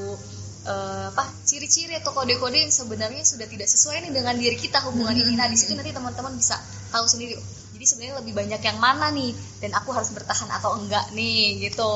eh, 0.66 1.06
apa 1.14 1.26
ciri-ciri 1.46 1.98
atau 1.98 2.14
kode-kode 2.14 2.58
yang 2.58 2.74
sebenarnya 2.74 3.22
sudah 3.26 3.46
tidak 3.50 3.70
sesuai 3.70 4.02
nih 4.06 4.12
dengan 4.14 4.34
diri 4.38 4.58
kita 4.58 4.82
hubungan 4.86 5.14
ini. 5.14 5.38
Nah 5.38 5.46
di 5.50 5.58
situ 5.58 5.78
nanti 5.78 5.94
teman-teman 5.94 6.34
bisa 6.38 6.58
tahu 6.90 7.06
sendiri. 7.06 7.38
Jadi 7.80 7.88
sebenarnya 7.88 8.20
lebih 8.20 8.34
banyak 8.36 8.60
yang 8.60 8.76
mana 8.76 9.08
nih 9.08 9.32
dan 9.64 9.72
aku 9.72 9.96
harus 9.96 10.12
bertahan 10.12 10.52
atau 10.52 10.76
enggak 10.76 11.16
nih 11.16 11.64
gitu. 11.64 11.96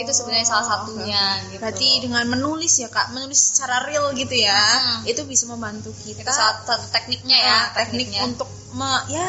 itu 0.00 0.10
sebenarnya 0.10 0.48
salah 0.48 0.64
satunya 0.64 1.44
gitu. 1.52 1.60
Berarti 1.60 1.88
dengan 2.00 2.24
menulis 2.24 2.72
ya 2.80 2.88
kak, 2.88 3.12
menulis 3.12 3.52
secara 3.52 3.84
real 3.84 4.16
gitu 4.16 4.32
ya, 4.32 4.56
Hmm. 4.56 5.04
itu 5.04 5.22
bisa 5.28 5.44
membantu 5.44 5.92
kita. 5.92 6.24
itu 6.24 6.32
salah 6.32 6.56
satu 6.64 6.88
tekniknya 6.88 7.36
ya, 7.36 7.44
Nah, 7.52 7.62
teknik 7.76 8.08
tekniknya. 8.08 8.20
untuk 8.24 8.48
me- 8.72 9.04
ya 9.06 9.28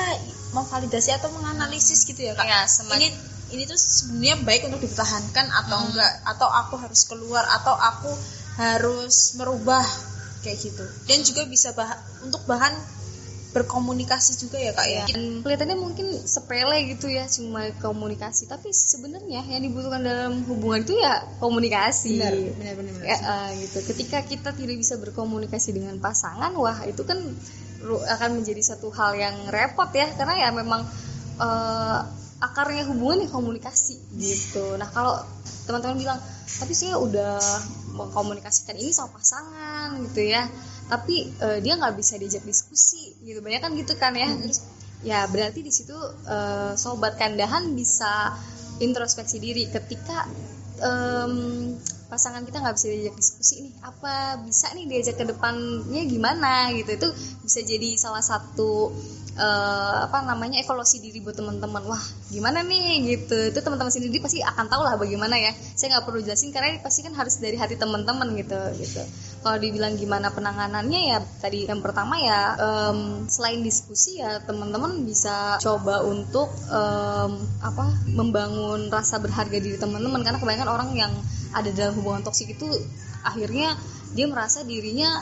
memvalidasi 0.56 1.12
atau 1.12 1.28
menganalisis 1.36 2.08
gitu 2.08 2.24
ya 2.24 2.34
kak 2.34 2.48
Ya, 2.48 2.64
ini 2.96 3.12
ini 3.52 3.68
tuh 3.68 3.76
sebenarnya 3.76 4.48
baik 4.48 4.72
untuk 4.72 4.80
dipertahankan 4.80 5.46
atau 5.54 5.76
Hmm. 5.76 5.88
enggak 5.92 6.12
atau 6.24 6.48
aku 6.48 6.80
harus 6.80 7.04
keluar 7.04 7.44
atau 7.52 7.76
aku 7.76 8.16
harus 8.56 9.36
merubah 9.36 9.84
kayak 10.40 10.56
gitu 10.56 10.86
dan 11.04 11.20
juga 11.20 11.44
bisa 11.46 11.76
bah 11.76 11.94
untuk 12.24 12.48
bahan 12.48 12.74
berkomunikasi 13.56 14.36
juga 14.36 14.60
ya 14.60 14.76
kak 14.76 14.88
ya? 14.92 15.04
Dan 15.08 15.40
kelihatannya 15.40 15.80
mungkin 15.80 16.12
sepele 16.12 16.92
gitu 16.92 17.08
ya 17.08 17.24
cuma 17.32 17.72
komunikasi. 17.80 18.52
Tapi 18.52 18.76
sebenarnya 18.76 19.48
yang 19.48 19.64
dibutuhkan 19.64 20.04
dalam 20.04 20.44
hubungan 20.44 20.84
itu 20.84 21.00
ya 21.00 21.24
komunikasi. 21.40 22.20
Benar 22.20 22.36
benar 22.36 22.74
benar, 22.76 22.94
benar. 23.00 23.08
Ya, 23.08 23.18
eh, 23.18 23.50
gitu. 23.64 23.80
Ketika 23.96 24.28
kita 24.28 24.52
tidak 24.52 24.76
bisa 24.76 25.00
berkomunikasi 25.00 25.72
dengan 25.72 25.96
pasangan 26.04 26.52
wah 26.60 26.84
itu 26.84 27.08
kan 27.08 27.16
akan 27.88 28.30
menjadi 28.44 28.76
satu 28.76 28.92
hal 28.92 29.16
yang 29.16 29.48
repot 29.48 29.88
ya. 29.96 30.12
Karena 30.20 30.36
ya 30.36 30.50
memang 30.52 30.84
eh, 31.40 32.00
akarnya 32.44 32.84
hubungan 32.92 33.24
ya 33.24 33.30
komunikasi 33.32 34.20
gitu. 34.20 34.76
Nah 34.76 34.92
kalau 34.92 35.16
teman-teman 35.66 35.98
bilang 35.98 36.20
tapi 36.46 36.74
saya 36.78 36.96
udah 37.02 37.42
mengkomunikasikan 37.98 38.78
ini 38.78 38.92
sama 38.94 39.18
pasangan 39.18 39.98
gitu 40.10 40.22
ya. 40.30 40.46
Tapi 40.86 41.16
eh, 41.42 41.60
dia 41.66 41.74
nggak 41.76 41.96
bisa 41.98 42.16
diajak 42.22 42.46
diskusi 42.46 43.18
gitu. 43.26 43.42
Banyak 43.42 43.62
kan 43.66 43.72
gitu 43.74 43.94
kan 43.98 44.14
ya. 44.14 44.30
Terus 44.30 44.60
ya 45.02 45.26
berarti 45.28 45.66
di 45.66 45.74
situ 45.74 45.98
eh, 46.30 46.74
sobat 46.78 47.18
kandahan 47.18 47.74
bisa 47.74 48.38
introspeksi 48.80 49.40
diri 49.40 49.72
ketika 49.72 50.28
em, 50.84 51.76
pasangan 52.06 52.46
kita 52.46 52.62
nggak 52.62 52.76
bisa 52.78 52.88
diajak 52.92 53.16
diskusi 53.18 53.56
nih 53.66 53.74
apa 53.82 54.40
bisa 54.46 54.70
nih 54.78 54.86
diajak 54.86 55.16
ke 55.18 55.26
depannya 55.26 56.02
gimana 56.06 56.70
gitu. 56.74 56.92
Itu 56.96 57.10
bisa 57.42 57.60
jadi 57.66 57.98
salah 57.98 58.22
satu 58.22 58.94
eh, 59.36 59.98
apa 60.06 60.24
namanya 60.24 60.62
evaluasi 60.62 61.02
diri 61.02 61.20
buat 61.20 61.36
teman-teman. 61.36 61.84
Wah 61.86 62.04
gimana 62.30 62.62
nih 62.62 63.16
gitu. 63.16 63.38
Itu 63.52 63.60
teman-teman 63.62 63.92
sendiri 63.92 64.22
pasti 64.22 64.40
akan 64.42 64.66
tahu 64.70 64.82
lah 64.86 64.96
bagaimana 64.98 65.36
ya. 65.38 65.52
Saya 65.74 65.98
nggak 65.98 66.06
perlu 66.08 66.22
jelasin 66.22 66.54
karena 66.54 66.78
ini 66.78 66.80
pasti 66.82 67.02
kan 67.06 67.14
harus 67.18 67.38
dari 67.42 67.58
hati 67.58 67.76
teman-teman 67.76 68.32
gitu 68.38 68.60
gitu 68.80 69.04
kalau 69.46 69.62
dibilang 69.62 69.94
gimana 69.94 70.34
penanganannya 70.34 71.02
ya 71.14 71.22
tadi 71.38 71.70
yang 71.70 71.86
pertama 71.86 72.18
ya 72.18 72.58
em, 72.58 73.30
selain 73.30 73.62
diskusi 73.62 74.18
ya 74.18 74.42
teman-teman 74.42 75.06
bisa 75.06 75.62
coba 75.62 76.02
untuk 76.02 76.50
em, 76.66 77.32
apa 77.62 77.86
membangun 78.10 78.90
rasa 78.90 79.22
berharga 79.22 79.62
diri 79.62 79.78
teman-teman. 79.78 80.26
Karena 80.26 80.42
kebanyakan 80.42 80.70
orang 80.74 80.90
yang 80.98 81.14
ada 81.54 81.70
dalam 81.70 81.94
hubungan 81.94 82.26
toksik 82.26 82.58
itu 82.58 82.66
akhirnya 83.22 83.78
dia 84.18 84.26
merasa 84.26 84.66
dirinya 84.66 85.22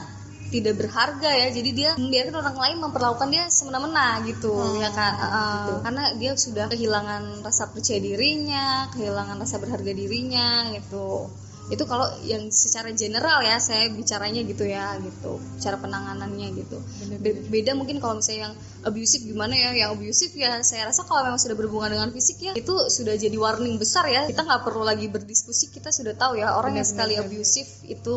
tidak 0.55 0.79
berharga 0.79 1.27
ya. 1.27 1.47
Jadi 1.51 1.69
dia 1.75 1.91
membiarkan 1.99 2.35
orang 2.47 2.57
lain 2.63 2.77
memperlakukan 2.79 3.27
dia 3.27 3.51
semena-mena 3.51 4.23
gitu 4.23 4.55
Hmm, 4.55 4.79
ya 4.79 4.89
kan? 4.95 5.13
Uh, 5.19 5.27
gitu. 5.27 5.73
karena 5.83 6.03
dia 6.15 6.31
sudah 6.39 6.65
kehilangan 6.71 7.23
rasa 7.43 7.67
percaya 7.75 7.99
dirinya 7.99 8.87
kehilangan 8.95 9.35
rasa 9.35 9.59
berharga 9.59 9.91
dirinya 9.91 10.71
gitu 10.71 11.27
itu 11.71 11.83
kalau 11.87 12.03
yang 12.27 12.51
secara 12.51 12.91
general 12.91 13.39
ya 13.39 13.55
saya 13.55 13.87
bicaranya 13.87 14.43
gitu 14.43 14.67
ya 14.67 14.99
gitu. 14.99 15.39
Cara 15.63 15.79
penanganannya 15.79 16.47
gitu. 16.59 16.77
Be- 17.23 17.47
beda 17.47 17.71
mungkin 17.77 18.03
kalau 18.03 18.19
misalnya 18.19 18.51
yang 18.51 18.55
abusive 18.83 19.23
gimana 19.23 19.55
ya? 19.55 19.71
Yang 19.71 19.89
abusive 19.95 20.33
ya 20.35 20.59
saya 20.59 20.91
rasa 20.91 21.07
kalau 21.07 21.23
memang 21.23 21.39
sudah 21.39 21.55
berhubungan 21.55 21.95
dengan 21.95 22.09
fisik 22.11 22.43
ya 22.43 22.51
itu 22.51 22.75
sudah 22.91 23.15
jadi 23.15 23.37
warning 23.39 23.79
besar 23.79 24.03
ya. 24.11 24.27
Kita 24.27 24.43
nggak 24.43 24.61
perlu 24.67 24.83
lagi 24.83 25.07
berdiskusi 25.07 25.71
kita 25.71 25.89
sudah 25.95 26.13
tahu 26.19 26.35
ya 26.39 26.59
orang 26.59 26.75
yang 26.75 26.87
sekali 26.87 27.15
benar. 27.15 27.31
abusive 27.31 27.69
itu 27.87 28.13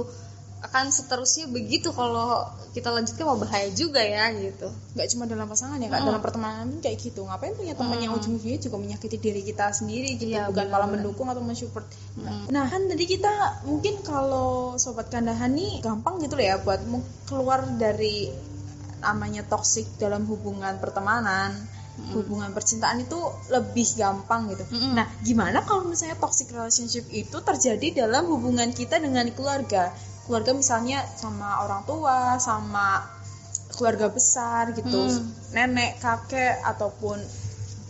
akan 0.77 0.93
seterusnya 0.93 1.49
begitu 1.49 1.89
kalau 1.91 2.45
kita 2.71 2.93
lanjutkan 2.93 3.25
mau 3.25 3.41
bahaya 3.41 3.73
juga 3.73 4.05
ya 4.05 4.29
gitu 4.31 4.69
nggak 4.93 5.09
cuma 5.09 5.25
dalam 5.25 5.49
pasangan 5.49 5.81
ya 5.81 5.89
kak 5.89 5.97
Hmm. 5.97 6.09
dalam 6.13 6.21
pertemanan 6.21 6.65
pun 6.69 6.85
kayak 6.85 7.01
gitu 7.01 7.25
ngapain 7.25 7.57
punya 7.57 7.73
teman 7.73 7.97
yang 7.97 8.13
Hmm. 8.13 8.21
ujung-ujungnya 8.21 8.61
juga 8.61 8.77
menyakiti 8.77 9.17
diri 9.17 9.41
kita 9.41 9.73
sendiri 9.73 10.21
gitu 10.21 10.29
Iya, 10.29 10.53
bukan 10.53 10.69
malah 10.69 10.85
mendukung 10.85 11.27
atau 11.27 11.41
mensupport 11.41 11.89
Hmm. 12.15 12.53
nah 12.53 12.69
kan 12.69 12.85
tadi 12.85 13.05
kita 13.09 13.33
mungkin 13.65 14.05
kalau 14.05 14.77
sobat 14.77 15.09
kandahan 15.09 15.49
nih 15.49 15.81
gampang 15.81 16.21
gitu 16.21 16.37
loh 16.37 16.45
ya 16.45 16.61
buat 16.61 16.85
keluar 17.25 17.65
dari 17.81 18.29
namanya 19.01 19.49
toxic 19.49 19.89
dalam 19.97 20.29
hubungan 20.29 20.77
pertemanan 20.77 21.57
hubungan 22.13 22.53
percintaan 22.53 23.01
itu 23.01 23.17
lebih 23.49 23.89
gampang 23.97 24.53
gitu. 24.53 24.69
Mm-mm. 24.69 24.93
Nah, 24.93 25.09
gimana 25.25 25.65
kalau 25.65 25.89
misalnya 25.89 26.21
toxic 26.21 26.53
relationship 26.53 27.09
itu 27.09 27.41
terjadi 27.41 28.05
dalam 28.05 28.29
hubungan 28.29 28.69
kita 28.69 29.01
dengan 29.01 29.25
keluarga? 29.33 29.97
Keluarga 30.27 30.53
misalnya 30.53 30.99
sama 31.17 31.63
orang 31.63 31.83
tua, 31.87 32.35
sama 32.43 33.01
keluarga 33.73 34.11
besar 34.11 34.75
gitu, 34.75 35.03
Hmm. 35.07 35.31
nenek, 35.55 36.03
kakek 36.03 36.59
ataupun 36.67 37.19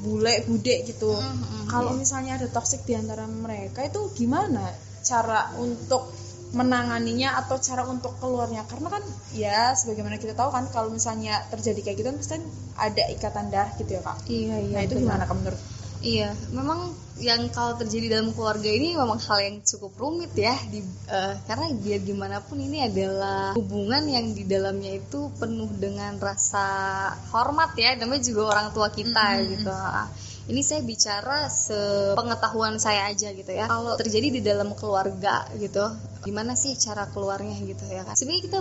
bule, 0.04 0.44
bude 0.44 0.84
gitu. 0.84 1.16
Mm-mm. 1.16 1.72
Kalau 1.72 1.96
misalnya 1.96 2.36
ada 2.36 2.48
toxic 2.52 2.84
di 2.84 2.92
antara 2.92 3.24
mereka 3.24 3.80
itu 3.82 4.12
gimana 4.12 4.68
cara 5.02 5.56
untuk 5.56 6.12
menanganinya 6.52 7.42
atau 7.42 7.58
cara 7.58 7.82
untuk 7.90 8.14
keluarnya 8.22 8.62
karena 8.70 8.88
kan 8.88 9.02
ya 9.34 9.74
sebagaimana 9.74 10.16
kita 10.16 10.32
tahu 10.38 10.54
kan 10.54 10.64
kalau 10.70 10.94
misalnya 10.94 11.42
terjadi 11.50 11.80
kayak 11.82 11.96
gitu 11.98 12.08
kan 12.14 12.16
pasti 12.22 12.36
ada 12.78 13.02
ikatan 13.12 13.46
darah 13.50 13.74
gitu 13.74 13.98
ya 13.98 14.00
kak 14.00 14.16
iya 14.30 14.56
iya 14.62 14.74
nah 14.78 14.82
itu 14.86 14.94
benar. 14.94 15.04
gimana 15.04 15.24
kak 15.26 15.36
menurut 15.36 15.60
Iya, 16.04 16.36
memang 16.52 16.92
yang 17.16 17.48
kalau 17.48 17.80
terjadi 17.80 18.20
dalam 18.20 18.36
keluarga 18.36 18.68
ini 18.68 18.92
memang 18.92 19.16
hal 19.16 19.38
yang 19.40 19.56
cukup 19.64 19.96
rumit 19.96 20.36
ya, 20.36 20.52
di, 20.68 20.84
eh, 21.08 21.34
karena 21.48 21.72
biar 21.72 22.00
gimana 22.04 22.44
pun 22.44 22.60
ini 22.60 22.84
adalah 22.84 23.56
hubungan 23.56 24.04
yang 24.04 24.36
di 24.36 24.44
dalamnya 24.44 24.92
itu 25.00 25.32
penuh 25.40 25.72
dengan 25.80 26.20
rasa 26.20 27.08
hormat 27.32 27.72
ya, 27.80 27.96
namanya 27.96 28.22
juga 28.28 28.52
orang 28.52 28.68
tua 28.76 28.92
kita 28.92 29.40
gitu. 29.48 29.72
Ah, 29.72 30.08
Ini 30.46 30.62
saya 30.62 30.78
bicara 30.86 31.50
sepengetahuan 31.50 32.78
saya 32.78 33.10
aja 33.10 33.34
gitu 33.34 33.50
ya. 33.50 33.66
Kalau 33.66 33.98
terjadi 33.98 34.28
di 34.30 34.40
dalam 34.46 34.78
keluarga 34.78 35.42
gitu, 35.58 35.82
gimana 36.22 36.54
sih 36.54 36.78
cara 36.78 37.10
keluarnya 37.10 37.58
gitu 37.66 37.82
ya 37.90 38.06
kan? 38.06 38.14
Sebenarnya 38.14 38.42
kita 38.46 38.58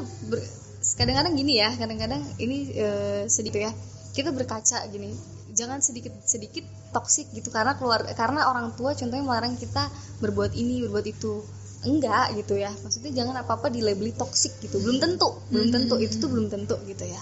kadang-kadang 0.98 1.34
gini 1.38 1.62
ya, 1.62 1.70
kadang-kadang 1.78 2.26
ini 2.42 2.74
eh, 2.74 3.24
sedikit 3.30 3.70
ya, 3.70 3.72
kita 4.18 4.34
berkaca 4.34 4.82
gini 4.90 5.35
jangan 5.56 5.80
sedikit 5.80 6.12
sedikit 6.28 6.68
toksik 6.92 7.32
gitu 7.32 7.50
karena 7.50 7.80
keluar 7.80 8.04
karena 8.14 8.52
orang 8.52 8.76
tua 8.76 8.92
contohnya 8.92 9.24
melarang 9.24 9.56
kita 9.56 9.88
berbuat 10.20 10.52
ini 10.54 10.84
berbuat 10.86 11.08
itu. 11.08 11.42
Enggak 11.86 12.34
gitu 12.34 12.58
ya. 12.58 12.74
Maksudnya 12.82 13.14
jangan 13.14 13.46
apa 13.46 13.62
apa 13.62 13.70
dilabeli 13.70 14.12
toksik 14.18 14.58
gitu. 14.60 14.82
Belum 14.82 14.98
tentu 14.98 15.38
belum 15.54 15.70
tentu. 15.70 15.96
Itu 16.02 16.18
tuh 16.18 16.30
belum 16.34 16.50
tentu 16.50 16.76
gitu 16.90 17.06
ya. 17.06 17.22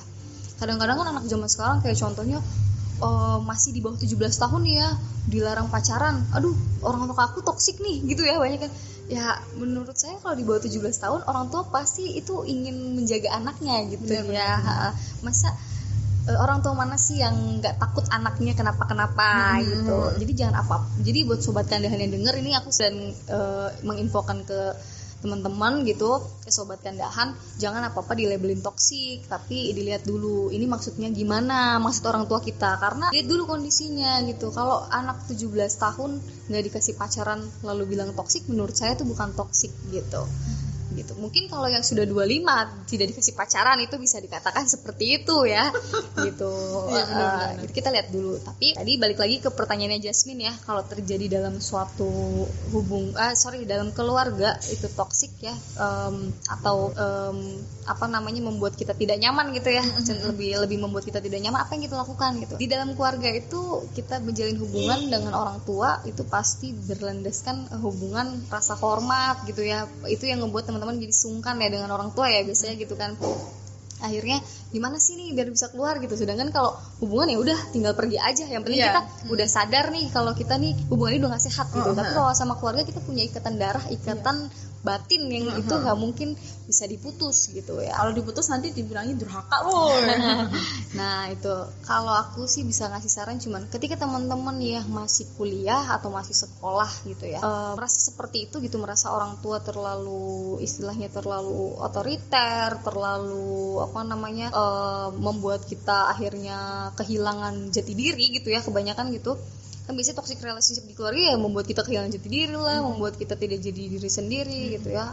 Kadang-kadang 0.57 1.03
kan 1.03 1.07
anak 1.13 1.25
zaman 1.27 1.49
sekarang 1.51 1.77
kayak 1.83 1.99
contohnya 1.99 2.39
eh, 3.03 3.37
masih 3.43 3.75
di 3.75 3.83
bawah 3.83 3.99
17 3.99 4.15
tahun 4.17 4.63
ya 4.63 4.87
dilarang 5.27 5.67
pacaran. 5.67 6.23
Aduh 6.31 6.55
orang 6.79 7.11
tua 7.11 7.27
aku 7.27 7.43
toksik 7.43 7.83
nih 7.83 8.07
gitu 8.07 8.23
ya 8.23 8.39
banyak 8.39 8.63
kan. 8.63 8.71
Ya 9.11 9.35
menurut 9.59 9.99
saya 9.99 10.15
kalau 10.23 10.39
di 10.39 10.47
bawah 10.47 10.63
17 10.63 10.79
tahun 10.79 11.21
orang 11.27 11.51
tua 11.51 11.67
pasti 11.67 12.15
itu 12.15 12.47
ingin 12.47 12.95
menjaga 12.95 13.35
anaknya 13.35 13.83
gitu 13.91 14.07
Benar, 14.07 14.31
ya. 14.31 14.51
masa 15.19 15.51
eh, 16.23 16.37
orang 16.39 16.63
tua 16.63 16.73
mana 16.73 16.95
sih 16.95 17.19
yang 17.19 17.35
nggak 17.59 17.75
takut 17.77 18.05
anaknya 18.09 18.53
kenapa 18.55 18.83
kenapa 18.87 19.59
Hmm. 19.59 19.65
gitu. 19.67 19.99
Jadi 20.23 20.31
jangan 20.39 20.55
apa 20.63 20.75
jadi 21.01 21.19
buat 21.27 21.39
sobat 21.43 21.67
kandahan 21.67 21.99
yang 21.99 22.13
denger 22.15 22.35
ini 22.39 22.51
aku 22.55 22.69
sedang 22.71 22.97
eh, 23.11 23.69
menginfokan 23.83 24.43
ke 24.43 24.59
teman-teman 25.23 25.87
gitu 25.87 26.19
ke 26.43 26.51
sobat 26.51 26.83
kandahan 26.83 27.31
jangan 27.55 27.79
apa 27.87 28.03
apa 28.03 28.11
dilabelin 28.11 28.59
toksik 28.59 29.23
tapi 29.31 29.71
dilihat 29.71 30.03
dulu 30.03 30.51
ini 30.51 30.67
maksudnya 30.67 31.07
gimana 31.15 31.79
maksud 31.79 32.03
orang 32.03 32.27
tua 32.27 32.43
kita. 32.43 32.75
Karena 32.75 33.07
lihat 33.15 33.27
dulu 33.31 33.47
kondisinya 33.47 34.19
gitu. 34.27 34.51
Kalau 34.51 34.83
anak 34.91 35.23
17 35.31 35.47
tahun 35.79 36.19
nggak 36.51 36.63
dikasih 36.67 36.99
pacaran 36.99 37.39
lalu 37.63 37.95
bilang 37.95 38.11
toksik 38.11 38.51
menurut 38.51 38.75
saya 38.75 38.99
itu 38.99 39.07
bukan 39.07 39.31
toksik 39.31 39.71
gitu 39.95 40.27
gitu. 40.95 41.13
Mungkin 41.17 41.49
kalau 41.49 41.67
yang 41.67 41.81
sudah 41.81 42.05
25 42.05 42.87
tidak 42.89 43.05
dikasih 43.13 43.33
pacaran 43.33 43.77
itu 43.81 43.95
bisa 43.97 44.17
dikatakan 44.17 44.65
seperti 44.65 45.21
itu 45.21 45.45
ya. 45.45 45.69
Gitu. 46.23 46.53
Iya, 46.89 47.03
Eh, 47.03 47.07
benar-benar. 47.09 47.59
gitu 47.65 47.73
kita 47.73 47.89
lihat 47.89 48.07
dulu. 48.13 48.33
Tapi 48.39 48.67
tadi 48.77 48.91
balik 48.95 49.19
lagi 49.19 49.37
ke 49.41 49.49
pertanyaannya 49.49 49.99
Jasmine 49.99 50.41
ya. 50.47 50.53
Kalau 50.63 50.83
terjadi 50.85 51.41
dalam 51.41 51.57
suatu 51.59 52.07
hubung 52.71 53.11
ah 53.17 53.33
sorry 53.33 53.65
dalam 53.65 53.89
keluarga 53.91 54.55
itu 54.69 54.87
toksik 54.87 55.33
ya 55.41 55.53
em, 55.77 56.31
atau 56.47 56.93
em, 56.93 57.37
apa 57.83 58.05
namanya 58.07 58.39
membuat 58.45 58.77
kita 58.77 58.93
tidak 58.93 59.17
nyaman 59.19 59.51
gitu 59.51 59.69
ya. 59.69 59.83
Lebih 60.29 60.61
lebih 60.63 60.77
membuat 60.79 61.03
kita 61.03 61.19
tidak 61.19 61.39
nyaman 61.41 61.59
apa 61.65 61.71
yang 61.75 61.83
kita 61.85 61.97
lakukan 61.97 62.31
gitu. 62.39 62.53
Di 62.55 62.67
dalam 62.69 62.93
keluarga 62.93 63.29
itu 63.33 63.61
kita 63.91 64.21
menjalin 64.21 64.57
hubungan 64.61 64.99
dengan 65.09 65.33
orang 65.33 65.59
tua 65.65 65.99
itu 66.05 66.23
pasti 66.23 66.71
berlandaskan 66.71 67.67
hubungan 67.81 68.45
rasa 68.47 68.77
hormat 68.77 69.43
gitu 69.49 69.65
ya. 69.65 69.85
Itu 70.05 70.29
yang 70.29 70.39
membuat 70.43 70.69
teman-teman 70.83 71.07
jadi 71.07 71.15
sungkan 71.15 71.55
ya 71.63 71.71
dengan 71.71 71.89
orang 71.95 72.11
tua 72.11 72.27
ya 72.27 72.43
biasanya 72.43 72.75
gitu 72.75 72.99
kan. 72.99 73.15
Akhirnya 74.03 74.43
gimana 74.75 74.99
sih 74.99 75.15
nih 75.15 75.31
biar 75.31 75.47
bisa 75.47 75.71
keluar? 75.71 75.95
gitu. 76.03 76.11
Sedangkan 76.19 76.51
kalau 76.51 76.75
hubungan 76.99 77.31
ya 77.31 77.37
udah 77.39 77.59
tinggal 77.71 77.95
pergi 77.95 78.19
aja. 78.19 78.43
Yang 78.51 78.67
penting 78.67 78.81
Iya. 78.83 78.91
kita 78.91 79.01
udah 79.31 79.47
sadar 79.47 79.85
nih 79.95 80.11
kalau 80.11 80.35
kita 80.35 80.59
nih 80.59 80.75
hubungan 80.91 81.15
ini 81.15 81.19
udah 81.23 81.31
gak 81.39 81.45
sehat 81.47 81.67
gitu. 81.71 81.87
Oh, 81.87 81.95
tapi 81.95 82.11
kalau 82.11 82.35
sama 82.35 82.59
keluarga 82.59 82.83
kita 82.83 82.99
punya 82.99 83.23
ikatan 83.23 83.55
darah 83.55 83.85
ikatan 83.87 84.51
batin 84.83 85.31
yang 85.31 85.55
itu 85.55 85.71
nggak 85.71 85.97
mungkin 85.97 86.35
bisa 86.67 86.83
diputus 86.87 87.51
gitu 87.51 87.79
ya. 87.79 87.95
Kalau 87.95 88.11
diputus 88.11 88.51
nanti 88.51 88.75
dibilangin 88.75 89.15
durhaka 89.15 89.63
loh 89.63 89.95
Nah 90.99 91.31
itu. 91.31 91.55
Kalau 91.87 92.11
aku 92.11 92.47
sih 92.47 92.67
bisa 92.67 92.91
ngasih 92.91 93.11
saran 93.11 93.39
cuman 93.39 93.67
ketika 93.71 93.95
teman-teman 93.99 94.59
ya 94.59 94.83
masih 94.83 95.25
kuliah 95.39 95.95
atau 95.95 96.11
masih 96.11 96.35
sekolah 96.35 96.91
gitu 97.07 97.25
ya 97.29 97.39
uh, 97.39 97.73
merasa 97.77 97.99
seperti 98.11 98.49
itu 98.49 98.59
gitu 98.59 98.81
merasa 98.81 99.13
orang 99.13 99.39
tua 99.39 99.63
terlalu 99.63 100.59
istilahnya 100.59 101.07
terlalu 101.13 101.77
otoriter 101.79 102.79
terlalu 102.81 103.79
apa 103.81 103.99
namanya 104.03 104.47
uh, 104.51 105.09
membuat 105.13 105.63
kita 105.65 106.11
akhirnya 106.11 106.91
kehilangan 106.99 107.71
jati 107.71 107.93
diri 107.95 108.41
gitu 108.41 108.51
ya 108.51 108.59
kebanyakan 108.65 109.13
gitu 109.15 109.37
kan 109.83 109.93
biasanya 109.99 110.17
toxic 110.23 110.39
relationship 110.39 110.87
di 110.87 110.95
keluarga 110.95 111.33
ya 111.33 111.35
membuat 111.35 111.67
kita 111.67 111.83
kehilangan 111.83 112.11
jati 112.15 112.29
diri 112.31 112.55
lah 112.55 112.79
hmm. 112.79 112.95
membuat 112.95 113.13
kita 113.19 113.35
tidak 113.35 113.59
jadi 113.59 113.83
diri 113.91 114.09
sendiri 114.09 114.61
hmm. 114.67 114.71
gitu 114.79 114.89
ya 114.95 115.11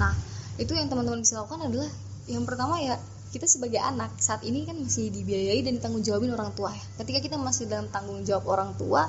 nah 0.00 0.12
itu 0.58 0.72
yang 0.74 0.88
teman-teman 0.88 1.22
bisa 1.22 1.38
lakukan 1.38 1.68
adalah 1.68 1.90
yang 2.28 2.44
pertama 2.48 2.80
ya 2.80 2.96
kita 3.28 3.44
sebagai 3.44 3.80
anak 3.80 4.16
saat 4.16 4.40
ini 4.40 4.64
kan 4.64 4.76
masih 4.80 5.12
dibiayai 5.12 5.60
dan 5.60 5.76
ditanggung 5.76 6.00
jawabin 6.00 6.32
orang 6.32 6.48
tua 6.56 6.72
ya. 6.72 6.84
Ketika 7.04 7.20
kita 7.20 7.36
masih 7.36 7.68
dalam 7.68 7.92
tanggung 7.92 8.24
jawab 8.24 8.48
orang 8.48 8.72
tua, 8.80 9.04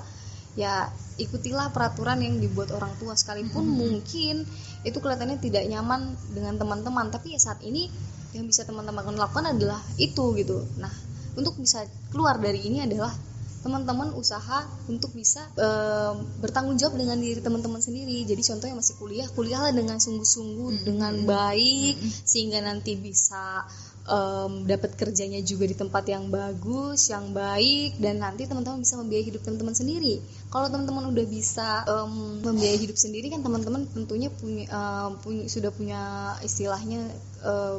ya 0.59 0.91
ikutilah 1.15 1.71
peraturan 1.71 2.19
yang 2.19 2.35
dibuat 2.35 2.75
orang 2.75 2.91
tua 2.99 3.15
sekalipun 3.15 3.63
mm 3.63 3.71
-hmm. 3.71 3.79
mungkin 3.79 4.35
itu 4.83 4.97
kelihatannya 4.99 5.39
tidak 5.39 5.63
nyaman 5.71 6.19
dengan 6.35 6.59
teman-teman, 6.59 7.07
tapi 7.15 7.31
ya 7.31 7.39
saat 7.39 7.63
ini 7.63 7.87
yang 8.35 8.43
bisa 8.43 8.67
teman-teman 8.67 9.15
lakukan 9.15 9.55
adalah 9.55 9.79
itu 9.95 10.35
gitu. 10.35 10.67
Nah, 10.75 10.91
untuk 11.39 11.55
bisa 11.55 11.87
keluar 12.11 12.35
dari 12.43 12.59
ini 12.59 12.83
adalah 12.83 13.15
teman-teman 13.59 14.15
usaha 14.15 14.63
untuk 14.87 15.11
bisa 15.11 15.43
e, 15.59 15.69
bertanggung 16.39 16.79
jawab 16.79 16.95
dengan 16.95 17.19
diri 17.19 17.43
teman-teman 17.43 17.83
sendiri. 17.83 18.23
Jadi 18.23 18.41
contohnya 18.43 18.75
masih 18.79 18.95
kuliah, 18.95 19.27
kuliahlah 19.35 19.75
dengan 19.75 19.99
sungguh-sungguh, 19.99 20.69
mm 20.71 20.77
-hmm. 20.79 20.87
dengan 20.87 21.13
baik 21.27 21.95
mm 21.99 22.03
-hmm. 22.07 22.23
sehingga 22.23 22.59
nanti 22.63 22.95
bisa 22.95 23.67
um, 24.09 24.65
dapat 24.65 24.97
kerjanya 24.97 25.39
juga 25.45 25.69
di 25.69 25.77
tempat 25.77 26.03
yang 26.09 26.27
bagus, 26.33 27.13
yang 27.13 27.31
baik, 27.31 28.01
dan 28.01 28.19
nanti 28.19 28.49
teman-teman 28.49 28.81
bisa 28.81 28.97
membiayai 28.97 29.25
hidup 29.29 29.41
teman-teman 29.45 29.75
sendiri. 29.77 30.19
Kalau 30.49 30.67
teman-teman 30.67 31.13
udah 31.13 31.25
bisa 31.29 31.85
um, 31.85 32.41
membiayai 32.41 32.79
hidup 32.81 32.97
sendiri 32.97 33.29
kan 33.29 33.45
teman-teman 33.45 33.85
tentunya 33.93 34.33
punya, 34.33 34.65
uh, 34.73 35.09
punya 35.21 35.45
sudah 35.45 35.71
punya 35.71 36.01
istilahnya 36.41 37.05
uh, 37.45 37.77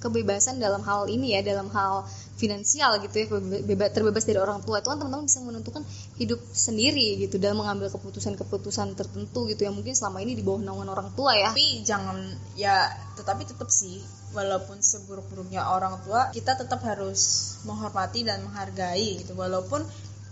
kebebasan 0.00 0.60
dalam 0.60 0.84
hal 0.84 1.08
ini 1.12 1.36
ya, 1.36 1.40
dalam 1.44 1.68
hal 1.72 2.08
finansial 2.36 3.00
gitu 3.00 3.16
ya 3.16 3.26
bebas 3.64 3.88
terbebas 3.96 4.24
dari 4.28 4.36
orang 4.36 4.60
tua. 4.60 4.84
Itu 4.84 4.92
kan 4.92 5.00
teman-teman 5.00 5.24
bisa 5.24 5.40
menentukan 5.40 5.82
hidup 6.20 6.40
sendiri 6.52 7.16
gitu 7.24 7.40
dalam 7.40 7.64
mengambil 7.64 7.88
keputusan-keputusan 7.88 8.92
tertentu 8.92 9.48
gitu 9.48 9.64
yang 9.64 9.74
mungkin 9.74 9.96
selama 9.96 10.20
ini 10.20 10.36
di 10.36 10.44
bawah 10.44 10.60
naungan 10.60 10.92
orang 10.92 11.08
tua 11.16 11.32
ya. 11.32 11.50
Tapi 11.50 11.82
jangan 11.82 12.16
ya 12.54 12.92
tetapi 13.16 13.48
tetap 13.48 13.72
sih 13.72 14.04
walaupun 14.36 14.84
seburuk-buruknya 14.84 15.64
orang 15.64 15.96
tua 16.04 16.28
kita 16.36 16.60
tetap 16.60 16.84
harus 16.84 17.56
menghormati 17.64 18.22
dan 18.28 18.44
menghargai 18.44 19.24
gitu. 19.24 19.32
Walaupun 19.32 19.80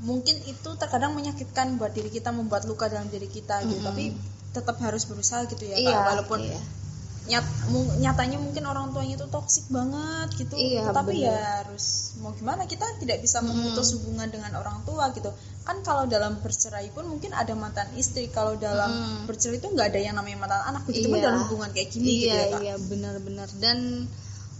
mungkin 0.05 0.37
itu 0.45 0.71
terkadang 0.77 1.17
menyakitkan 1.17 1.81
buat 1.81 1.97
diri 1.97 2.13
kita 2.13 2.31
membuat 2.31 2.69
luka 2.69 2.93
dalam 2.93 3.09
diri 3.09 3.33
kita 3.33 3.65
gitu. 3.65 3.81
Mm 3.81 3.81
-hmm. 3.81 3.89
tapi 3.89 4.05
tetap 4.55 4.79
harus 4.79 5.03
berusaha 5.11 5.43
gitu 5.51 5.67
ya 5.67 5.75
iya, 5.75 5.99
walaupun 6.15 6.39
iya 6.39 6.84
nyat 7.25 7.47
nyatanya 8.05 8.37
mungkin 8.37 8.69
orang 8.69 8.93
tuanya 8.93 9.17
itu 9.17 9.25
toksik 9.33 9.73
banget 9.73 10.29
gitu 10.45 10.61
iya, 10.61 10.93
tapi 10.93 11.25
ya 11.25 11.65
harus 11.65 12.13
mau 12.21 12.37
gimana 12.37 12.69
kita 12.69 12.85
tidak 13.01 13.25
bisa 13.25 13.41
memutus 13.41 13.93
hmm. 13.93 13.97
hubungan 13.97 14.29
dengan 14.29 14.53
orang 14.61 14.85
tua 14.85 15.09
gitu 15.17 15.33
kan 15.65 15.81
kalau 15.81 16.05
dalam 16.05 16.37
bercerai 16.45 16.93
pun 16.93 17.09
mungkin 17.09 17.33
ada 17.33 17.57
mantan 17.57 17.89
istri 17.97 18.29
kalau 18.29 18.61
dalam 18.61 18.93
hmm. 18.93 19.25
bercerai 19.25 19.57
itu 19.57 19.73
nggak 19.73 19.97
ada 19.97 20.01
yang 20.05 20.21
namanya 20.21 20.45
mantan 20.45 20.63
anak 20.69 20.85
begitu 20.85 21.09
iya. 21.17 21.33
dalam 21.33 21.49
hubungan 21.49 21.71
kayak 21.73 21.89
gini 21.89 22.09
iya, 22.13 22.21
gitu 22.21 22.37
ya 22.37 22.45
kak 22.45 22.61
iya 22.61 22.75
benar-benar 22.93 23.49
dan 23.57 23.79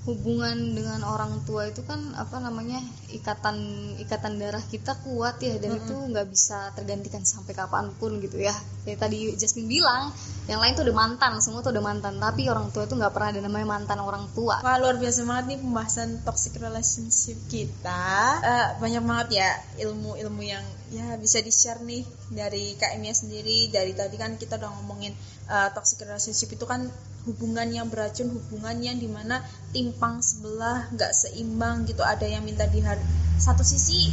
hubungan 0.05 0.77
dengan 0.77 1.01
orang 1.01 1.41
tua 1.49 1.65
itu 1.65 1.81
kan 1.81 2.13
apa 2.21 2.37
namanya 2.37 2.77
ikatan 3.09 3.57
ikatan 4.05 4.37
darah 4.37 4.61
kita 4.61 5.01
kuat 5.01 5.41
ya 5.41 5.57
dan 5.57 5.73
mm 5.73 5.81
-hmm. 5.81 5.85
itu 5.89 5.95
nggak 6.13 6.27
bisa 6.29 6.77
tergantikan 6.77 7.25
sampai 7.25 7.57
kapan 7.57 7.89
pun 7.97 8.21
gitu 8.21 8.37
ya. 8.37 8.53
Kayak 8.85 9.09
tadi 9.09 9.33
Jasmine 9.33 9.65
bilang 9.65 10.13
yang 10.45 10.61
lain 10.61 10.77
tuh 10.77 10.85
udah 10.85 10.93
mantan 10.93 11.41
semua 11.41 11.65
tuh 11.65 11.73
udah 11.73 11.81
mantan 11.81 12.21
tapi 12.21 12.45
orang 12.53 12.69
tua 12.69 12.85
itu 12.85 13.01
nggak 13.01 13.17
pernah 13.17 13.33
ada 13.33 13.41
namanya 13.41 13.67
mantan 13.81 13.99
orang 14.05 14.29
tua. 14.37 14.61
Wah 14.61 14.77
luar 14.77 15.01
biasa 15.01 15.25
banget 15.25 15.45
nih 15.57 15.59
pembahasan 15.65 16.09
toxic 16.21 16.53
relationship 16.61 17.41
kita. 17.49 18.05
Uh, 18.45 18.69
banyak 18.85 19.01
banget 19.01 19.29
ya 19.41 19.49
ilmu-ilmu 19.89 20.43
yang 20.45 20.65
ya 20.93 21.17
bisa 21.17 21.41
di 21.41 21.49
share 21.49 21.81
nih 21.81 22.05
dari 22.29 22.77
Emia 22.77 23.17
sendiri. 23.17 23.73
Dari 23.73 23.97
tadi 23.97 24.21
kan 24.21 24.37
kita 24.37 24.61
udah 24.61 24.69
ngomongin 24.85 25.17
uh, 25.49 25.73
toxic 25.73 26.05
relationship 26.05 26.53
itu 26.53 26.69
kan 26.69 26.93
hubungan 27.25 27.69
yang 27.73 27.87
beracun 27.89 28.29
hubungan 28.33 28.77
yang 28.81 28.97
di 29.01 29.09
mana 29.09 29.41
timpang 29.73 30.21
sebelah 30.21 30.89
nggak 30.93 31.13
seimbang 31.13 31.89
gitu. 31.89 32.05
Ada 32.05 32.29
yang 32.29 32.45
minta 32.45 32.69
dihar 32.69 33.01
satu 33.41 33.65
sisi 33.65 34.13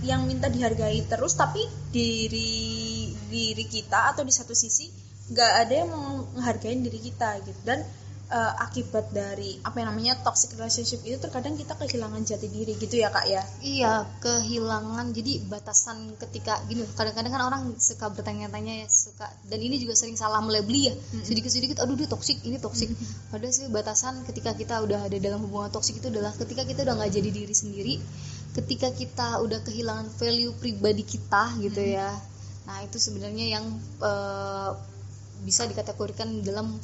yang 0.00 0.24
minta 0.24 0.48
dihargai 0.48 1.04
terus 1.04 1.36
tapi 1.36 1.60
diri 1.92 3.12
diri 3.28 3.64
kita 3.68 4.10
atau 4.16 4.24
di 4.24 4.32
satu 4.32 4.56
sisi 4.56 4.88
nggak 5.30 5.52
ada 5.62 5.74
yang 5.84 5.88
menghargai 6.34 6.74
diri 6.80 7.00
kita 7.00 7.38
gitu. 7.46 7.60
Dan 7.62 7.86
uh, 8.30 8.52
akibat 8.62 9.10
dari 9.10 9.58
apa 9.66 9.82
yang 9.82 9.90
namanya 9.92 10.14
toxic 10.22 10.54
relationship 10.54 11.02
itu 11.02 11.18
terkadang 11.18 11.58
kita 11.58 11.74
kehilangan 11.74 12.22
jati 12.22 12.46
diri 12.46 12.78
gitu 12.78 13.02
ya 13.02 13.10
kak 13.10 13.26
ya? 13.26 13.42
Iya 13.60 14.06
kehilangan. 14.22 15.10
Jadi 15.12 15.44
batasan 15.50 16.14
ketika 16.16 16.62
gini 16.70 16.86
kadang-kadang 16.94 17.32
kan 17.34 17.42
orang 17.44 17.62
suka 17.76 18.08
bertanya-tanya 18.08 18.86
ya 18.86 18.88
suka 18.88 19.26
dan 19.50 19.58
ini 19.60 19.82
juga 19.82 19.98
sering 19.98 20.14
salah 20.14 20.40
melebeli 20.40 20.90
ya. 20.90 20.94
Sedikit-sedikit 21.26 21.82
aduh 21.82 21.98
dia 21.98 22.08
toxic 22.08 22.40
ini 22.46 22.56
toxic. 22.62 22.88
Mm-hmm. 22.90 23.30
padahal 23.30 23.52
sih 23.54 23.66
batasan 23.70 24.14
ketika 24.26 24.54
kita 24.56 24.82
udah 24.82 25.06
ada 25.06 25.18
dalam 25.18 25.46
hubungan 25.46 25.70
toxic 25.70 25.98
itu 25.98 26.08
adalah 26.10 26.34
ketika 26.34 26.66
kita 26.66 26.82
udah 26.86 26.94
nggak 26.98 27.12
jadi 27.12 27.30
diri 27.30 27.54
sendiri 27.54 27.94
ketika 28.50 28.90
kita 28.90 29.38
udah 29.46 29.62
kehilangan 29.62 30.10
value 30.10 30.50
pribadi 30.58 31.06
kita 31.06 31.54
gitu 31.62 31.78
mm-hmm. 31.78 31.98
ya. 31.98 32.10
Nah 32.66 32.86
itu 32.86 32.98
sebenarnya 32.98 33.46
yang 33.58 33.66
uh, 34.02 34.74
bisa 35.40 35.64
dikategorikan 35.64 36.44
dalam 36.44 36.76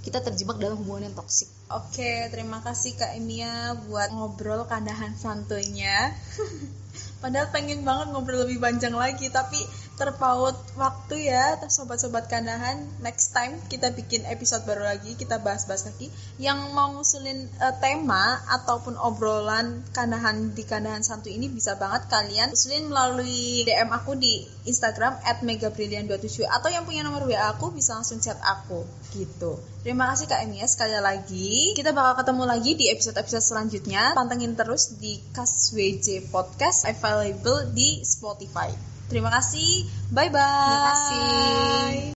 kita 0.00 0.24
terjebak 0.24 0.56
dalam 0.56 0.80
hubungan 0.80 1.10
yang 1.12 1.16
toksik. 1.16 1.48
Oke, 1.70 2.26
terima 2.32 2.64
kasih 2.64 2.96
Kak 2.96 3.14
Emia 3.14 3.76
buat 3.86 4.10
ngobrol 4.10 4.64
kandahan 4.66 5.14
santuinya. 5.14 6.10
Padahal 7.22 7.52
pengen 7.52 7.84
banget 7.84 8.10
ngobrol 8.10 8.48
lebih 8.48 8.58
panjang 8.58 8.96
lagi, 8.96 9.28
tapi 9.28 9.60
terpaut 10.00 10.56
waktu 10.80 11.28
ya 11.28 11.60
sobat-sobat 11.68 12.24
kandahan 12.32 12.88
next 13.04 13.36
time 13.36 13.60
kita 13.68 13.92
bikin 13.92 14.24
episode 14.24 14.64
baru 14.64 14.88
lagi 14.88 15.12
kita 15.12 15.36
bahas-bahas 15.44 15.92
lagi 15.92 16.08
yang 16.40 16.72
mau 16.72 16.88
ngusulin 16.96 17.44
uh, 17.60 17.76
tema 17.84 18.40
ataupun 18.48 18.96
obrolan 18.96 19.84
kandahan 19.92 20.56
di 20.56 20.64
kandahan 20.64 21.04
santu 21.04 21.28
ini 21.28 21.52
bisa 21.52 21.76
banget 21.76 22.08
kalian 22.08 22.48
usulin 22.56 22.88
melalui 22.88 23.68
DM 23.68 23.92
aku 23.92 24.16
di 24.16 24.48
Instagram 24.64 25.20
at 25.20 25.44
megabrilian27 25.44 26.48
atau 26.48 26.72
yang 26.72 26.88
punya 26.88 27.04
nomor 27.04 27.28
WA 27.28 27.52
aku 27.52 27.68
bisa 27.68 28.00
langsung 28.00 28.24
chat 28.24 28.40
aku 28.40 28.88
gitu. 29.12 29.60
Terima 29.84 30.12
kasih 30.12 30.28
Kak 30.28 30.44
Emiya 30.44 30.68
sekali 30.68 30.96
lagi. 30.96 31.72
Kita 31.76 31.92
bakal 31.92 32.24
ketemu 32.24 32.44
lagi 32.48 32.72
di 32.76 32.92
episode-episode 32.92 33.44
selanjutnya. 33.44 34.12
Pantengin 34.12 34.52
terus 34.56 34.96
di 34.96 35.20
Kas 35.32 35.72
WJ 35.72 36.28
Podcast 36.32 36.88
available 36.88 37.68
di 37.72 38.04
Spotify 38.04 38.89
Terima 39.10 39.34
kasih. 39.34 39.90
Bye 40.14 40.30
bye. 40.30 40.38
Terima 40.38 40.80
kasih. 40.94 42.00